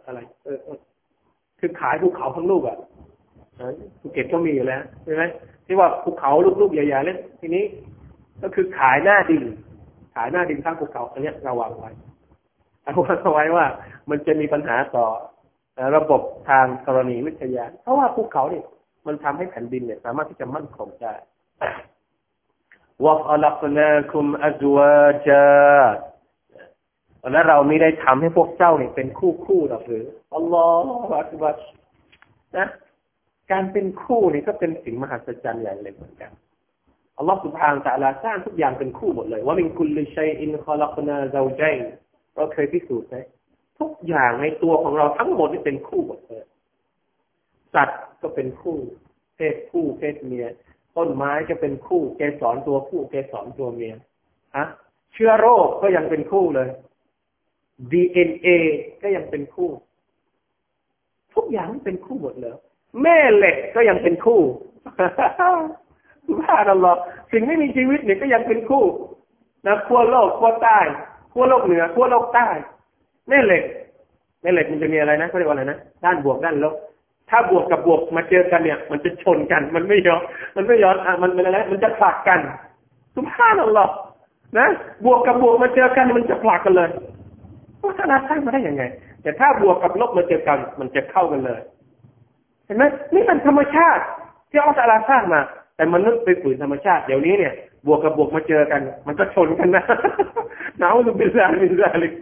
[0.05, 0.57] อะไร เออ
[1.59, 2.77] คือขายภูเขาทั้งลูกอะ
[4.01, 5.23] ภูเก็ตก็มีอยู่แล้วใช่ไหม
[5.65, 6.31] ที่ว่าภูเขา
[6.61, 7.63] ลูกๆใหญ่ๆเล่นทีนี้
[8.41, 9.43] ก็คือขายหน้าดิน
[10.15, 11.91] ขายหน้าดินทั้งภูเขาอันนี้ระวังไว้
[12.87, 13.65] เอาไว้ว่า
[14.09, 15.05] มันจะมีปัญหาต่อ
[15.95, 18.65] ระบบทางกรณีวิทยา เพราะว่าภูเขาเนี่ย
[19.07, 21.13] มันทำให้แผ่นดินเนี่ยสามารถที่จะมั่นคงได้
[23.05, 25.47] วะอัลกนาคุมอัจวาจา
[27.31, 30.67] และเราไม่ได้ทำให้พวกเจ้าเนี่ยเป็นคู่คู่หรอกหรืออัลลอ
[31.07, 31.57] ฮฺอักบัร
[32.57, 32.67] นะ
[33.51, 36.31] การเป็นคู่นี่ก็เป็นสิ่งมหัศจรรย์อย่างหนึ่งเหมือนกัน
[37.17, 41.63] อัลลอฮฺสุบฮานตะลาสร้างทุกอย่างเป็นคู่หมดเลยว่ามินคุลชัยอินคอลักนาเซาใจ
[42.37, 43.15] เราเคยพิสูจน์ไหม
[43.79, 46.45] ทุกอย่างในตัวของเราทั้งหมดนี่เป็นคู่หมดเลย
[47.73, 48.77] สัตว์ก็เป็นคู่
[49.35, 50.47] เพศคู่เพศเมีย
[50.97, 53.93] ต้นไม้จะเป็นคู่เกสรตัวคู่เกสรตัวเมีย
[54.57, 54.65] ฮะ
[55.13, 56.69] เชื้อโรคก็ยังเป็นคู่เลย
[57.91, 58.47] DNA
[59.01, 59.69] ก็ยังเป็นคู่
[61.33, 62.55] ทุกอย่างเป็นคู่หมดเลย
[63.03, 64.41] แม่เหล็กก็ยังเป็นคู่
[66.39, 66.93] ว่าเราหรอ
[67.31, 68.83] สิ่งไม่มีชีวิตเนี่ยก็ยังเป็นคู่
[69.65, 70.79] นะขั้วโลกขั้วใต้
[71.37, 72.47] ขั้วโลกเหนือขั้วโลกใต้
[73.29, 73.63] แม่เหล็ก
[74.41, 76.75] แม่เหล็กมันจะมีอะไรนะเขาเรียกว่าอะไรนะด้านบวกด้านลบ
[77.29, 80.21] ถ้าบวกกับบวกมาเจอกันเนี่ย มันจะชนกัน มันไม่ย้อน
[80.55, 82.39] มันไม่ย้อนอะมันเป็นอะไรมันจะผลักกัน
[83.15, 83.87] สุภาพเราหรอ
[84.57, 84.67] นะ
[85.05, 86.89] บวกกับบวกมาเจอกันมันจะผลักกันเลย
[87.81, 88.83] พัฒนาสร้างมาได้ยังไง
[89.21, 91.61] แต่ถ้าบวกกับลบมาเจอกัน มันจะเข้ากันเลย
[92.65, 92.83] เห็นไหม
[93.13, 94.03] นี่เป็นธรรมชาติ
[94.49, 95.41] ที่อัลลอฮฺสร้างมา
[95.75, 97.53] แต่มนุษย์ไปฝืนธรรมชาติเดี๋ยวนี้เนี่ย
[97.87, 99.83] บวกกับบวกมาเจอกัน มันก็ชนกันนะ
[100.79, 102.13] หนาวสุบิลลาบิลลาลิก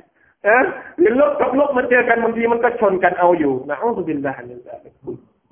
[0.43, 0.63] เออ
[0.99, 4.93] หรือลบกับลบมาเจอกันบางทีมันก็ชนกันเอาอยู่หนะอัลลอฮฺบิลลาบิลลาลิก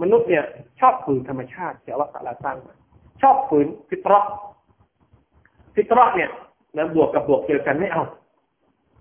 [0.01, 0.43] มนุษย์เนี่ย
[0.80, 2.09] ชอบฝืนธรรมชาติที่อัลลอฮฺ
[2.43, 2.74] สร้างมา
[3.22, 4.32] ชอบฝืนฟิตรห์
[5.76, 6.30] ฟิตรห์เนี่ย
[6.78, 8.03] นะบวกกับบวกเจอกันไม่เอา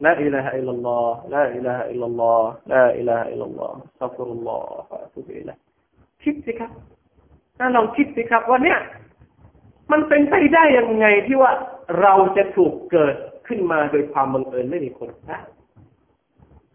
[0.05, 5.55] ละอิลาฮะอิลลอฮ์ละอิลาฮะอิลลอฮ์ละอิลาฮะอิลลอฮ์สัฟรุลลอฮ์ฟะตุบิละ
[6.23, 6.71] คิดสิครับ
[7.59, 8.79] ถ้าลองคิดสิครับว่าเนี่ย
[9.93, 11.53] มันเป็นไปได้ยังไงที่ว่า
[12.01, 13.14] เราจะถูกเกิด
[13.47, 15.45] ขึ้นมาโดยความบังเอิญไม่มีคนสร้าง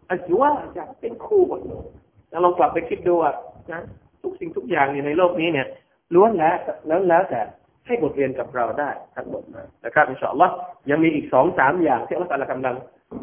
[0.08, 1.86] อันว่าจะเป็นคู่หมดเลย
[2.30, 3.32] แล้วลองกลับไปคิดดูว่า
[3.72, 3.80] นะ
[4.22, 5.66] ทุกสิ่งทุกอย่างในโลกนี้เนี่ย
[6.14, 6.56] ล้วนแล้ว
[6.86, 7.40] แล้วแล้วแต่
[7.86, 9.42] ให้บทเรียนกับเราได้ทั้งหมด
[9.84, 10.54] นะครับอินชาอัลลอฮ์
[10.90, 12.74] ยังมีอีกสองสามอย่างที่อัลลอฮฺกำลัง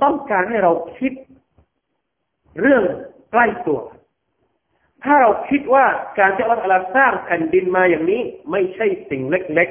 [0.03, 1.13] ต้องการให้เราคิด
[2.61, 2.83] เรื่อง
[3.31, 3.79] ใกล้ตัว
[5.05, 5.85] ถ้าเราคิดว่า
[6.19, 9.69] การที่อัลลอฮฺสร้างแผ่นดินมาอย่างนี้ ไม่ใช่สิ่งเล็ก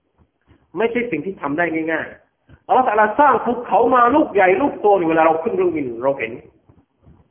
[0.00, 2.86] ๆ ไม่ใช่สิ่งที่ทำได้ง่ายๆอัลลอฮฺ
[3.20, 6.32] สร้างภูเขามาลูกใหญ่ลูกโตเวลาเราขึ้นเครื่องบินเราเห็น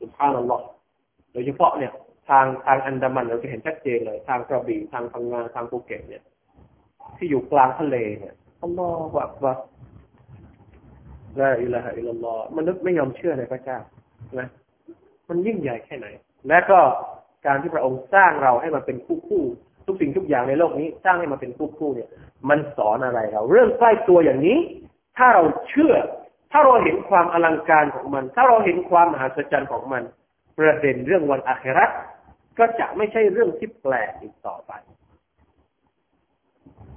[0.00, 0.64] سبحان الله
[1.32, 1.92] โดยเฉพาะเนี่ย
[2.28, 6.22] ทางทางอันดามันเราจะเห็นชัดเจนเลย ทางกระบี่ทางพังงาทางภูเก็ตเนี่ย
[7.16, 9.54] ที่อยู่กลางทะเลเนี่ยอัลลอฮฺว่า
[11.40, 13.78] لا إله إلا اللهมนุษย์ไม่ยอมเชื่อในพระเจ้า
[14.38, 14.48] นะ
[15.28, 16.06] มันยิ่งใหญ่แค่ไหน
[16.48, 16.80] และก็
[17.46, 19.44] การที่พระองค์สร้างเราให้มาเป็นคู่คู่
[19.86, 22.08] ทุกสิ่งทุกอย่างในโลกนี้ สร้างให้มาเป็นคู่คู่เนี่ย
[22.48, 24.58] มันสอนอะไรเรา เรื่องใกล้ตัวอย่างนี้
[25.16, 25.94] ถ้าเราเชื่อ
[26.52, 30.02] ถ้าเราเห็นความอลังการของมัน ถ้าเราเห็นความมหัศจรรย์ของมัน
[30.58, 31.86] ประเด็นเรื่องวันอาครา
[32.58, 34.72] ก็จะไม่ใช่เรื่องที่แปลกอีกต่อไป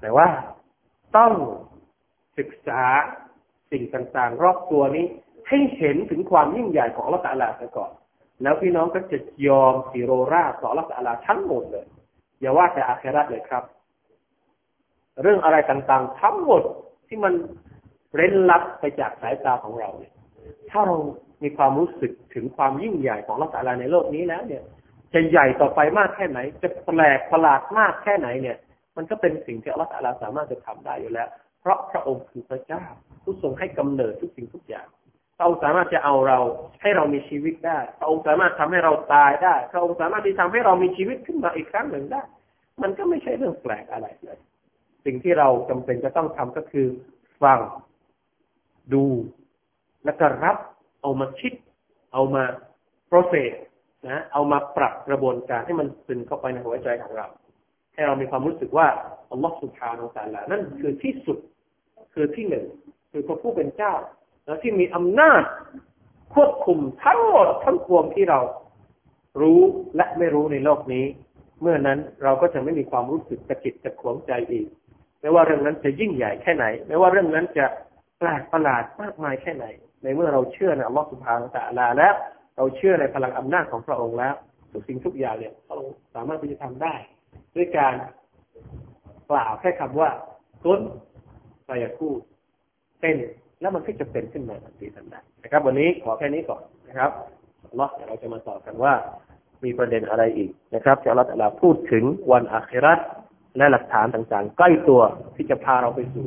[0.02, 0.28] แต่ว่า
[1.18, 1.32] ต้อง
[2.38, 2.84] ศึกษา
[3.72, 5.06] สิ่งต่างๆ รอบตัวนี้
[5.50, 7.92] ให้เห็นถึงความยิ่งใหญ่ของอัลลอฮฺลาซะก่อน
[8.42, 9.18] แล้วพี่น้องก็จะ
[9.48, 11.86] ยอมสิโรราต่ออัลลอลาทั้งหมดเลย
[12.42, 13.64] อย่าว่าแต่อาคราเลยครับ
[15.22, 16.62] เรื่องอะไรต่างๆ ทั้งหมด
[17.08, 17.34] ที่มัน
[18.16, 20.14] เร้นลับไปจากสายตาของเราเนี่ย
[20.70, 20.96] ถ้าเรา
[21.44, 24.64] มีความรู้สึกถึงความยิ่งใหญ่ของอัลลอฮฺในโลกนี้แล้ว เนี่ย
[25.14, 28.58] จะใหญ่ต่อไปมากแค่ไหน จะแปลกประหลาดมากแค่ไหนเนี่ย
[28.98, 31.30] มันก็เป็นสิ่งที่อัลลอฮฺสามารถจะทำได้อยู่แล้ว
[31.62, 32.84] เพราะพระองค์คือพระเจ้า
[33.24, 34.88] ผู้ทรงให้กำเนิดทุกสิ่งทุกอย่าง
[35.38, 36.40] พระองค์สามารถจะเอาเรา
[36.82, 42.22] ให้เรามีชีวิตได้พระองค์สามารถทำให้เราตายได้พระองค์สามารถที่ทำให้เรามีชีวิตขึ้นมาอีกครั้งหนึ่งได้
[42.82, 44.38] มันก็ไม่ใช่เรื่องแปลกอะไรเลย
[45.06, 46.88] สิ่งที่เราจำเป็นจะต้องทำก็คือ
[47.42, 47.60] ฟัง
[48.94, 49.06] ดู
[50.06, 50.58] แล้วก็รับ
[51.02, 51.54] เอามาคิด
[52.14, 52.44] เอามา
[53.10, 53.54] process
[54.10, 57.28] นะเอามาปรับกระบวนการให้มันซึมเข้าไปในหัวใจของเรา
[57.94, 58.88] ให้เรามีความรู้สึกว่า
[59.32, 61.38] อัลลอฮฺสุบฮานาอัลลอฮนั่นคือที่สุด
[62.14, 62.66] คือที่หนึ่ง
[63.12, 63.94] คือพระผู้เป็นเจ้า
[64.46, 65.44] แล้วที่มีอำนาจ
[66.34, 68.40] ควบคุมทั้งหมดทั้งปวงที่เรา
[69.42, 69.62] รู้
[69.96, 71.06] และไม่รู้ในโลกนี้
[71.62, 74.68] เมื่อนั้นเราก็จะไม่มีความรู้สึกกระจิตกระขวงใจอีก
[75.22, 77.66] ไม่ว่าเรื่องนั้นจะยิ่งใหญ่แค่ไหน ไม่ว่าเรื่องนั้นจะ
[78.20, 79.66] แปลกประหลาดมากมายแค่ไหน
[80.04, 82.14] ในเมื่อเราเชื่อในอัลลอฮฺสุบฮานาตะลาแล้ว
[82.58, 84.36] เราเชื่อในพลังอำนาจของพระองค์แล้ว
[84.72, 85.78] ทุกสิ่งทุกอย่างเนี่ยเรา
[86.16, 86.96] สามารถที่จะทำได้
[87.56, 87.94] ด้วยการ
[89.30, 90.10] กล่าวแค่คำว่า
[90.66, 90.82] ต้น
[91.66, 92.10] ไปกู
[93.02, 93.16] เป็น
[93.61, 97.11] แล้วมันก็จะเป็นขึ้นมาทันทีทันใดนะครับ วันนี้ขอแค่นี้ก่อนนะครับ
[97.77, 98.93] เนาะเดี๋ยวเราจะมาต่อกันว่า
[99.65, 103.01] มีประเด็นอะไรอีกนะครับที่อัลลอฮฺพูดถึงวันอาคราต
[103.57, 105.01] และหลักฐานต่างๆ ใกล้ตัว
[105.37, 106.27] ที่จะพาเราไปสู่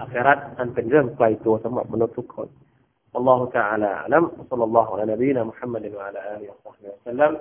[0.00, 2.48] อาคราตอันเป็นเรื่องไกลตัวสำหรับมนุษย์ทุกคน
[3.14, 7.38] والله تعالى أعلم وصلى الله على نبينا محمد وعلى آله وصحبه وسلم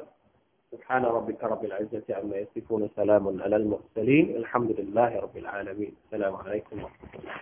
[0.72, 6.76] سبحان ربك رب العزة عما يصفون سلام على المرسلين الحمد لله رب العالمين السلام عليكم
[6.84, 7.38] ورحمة الله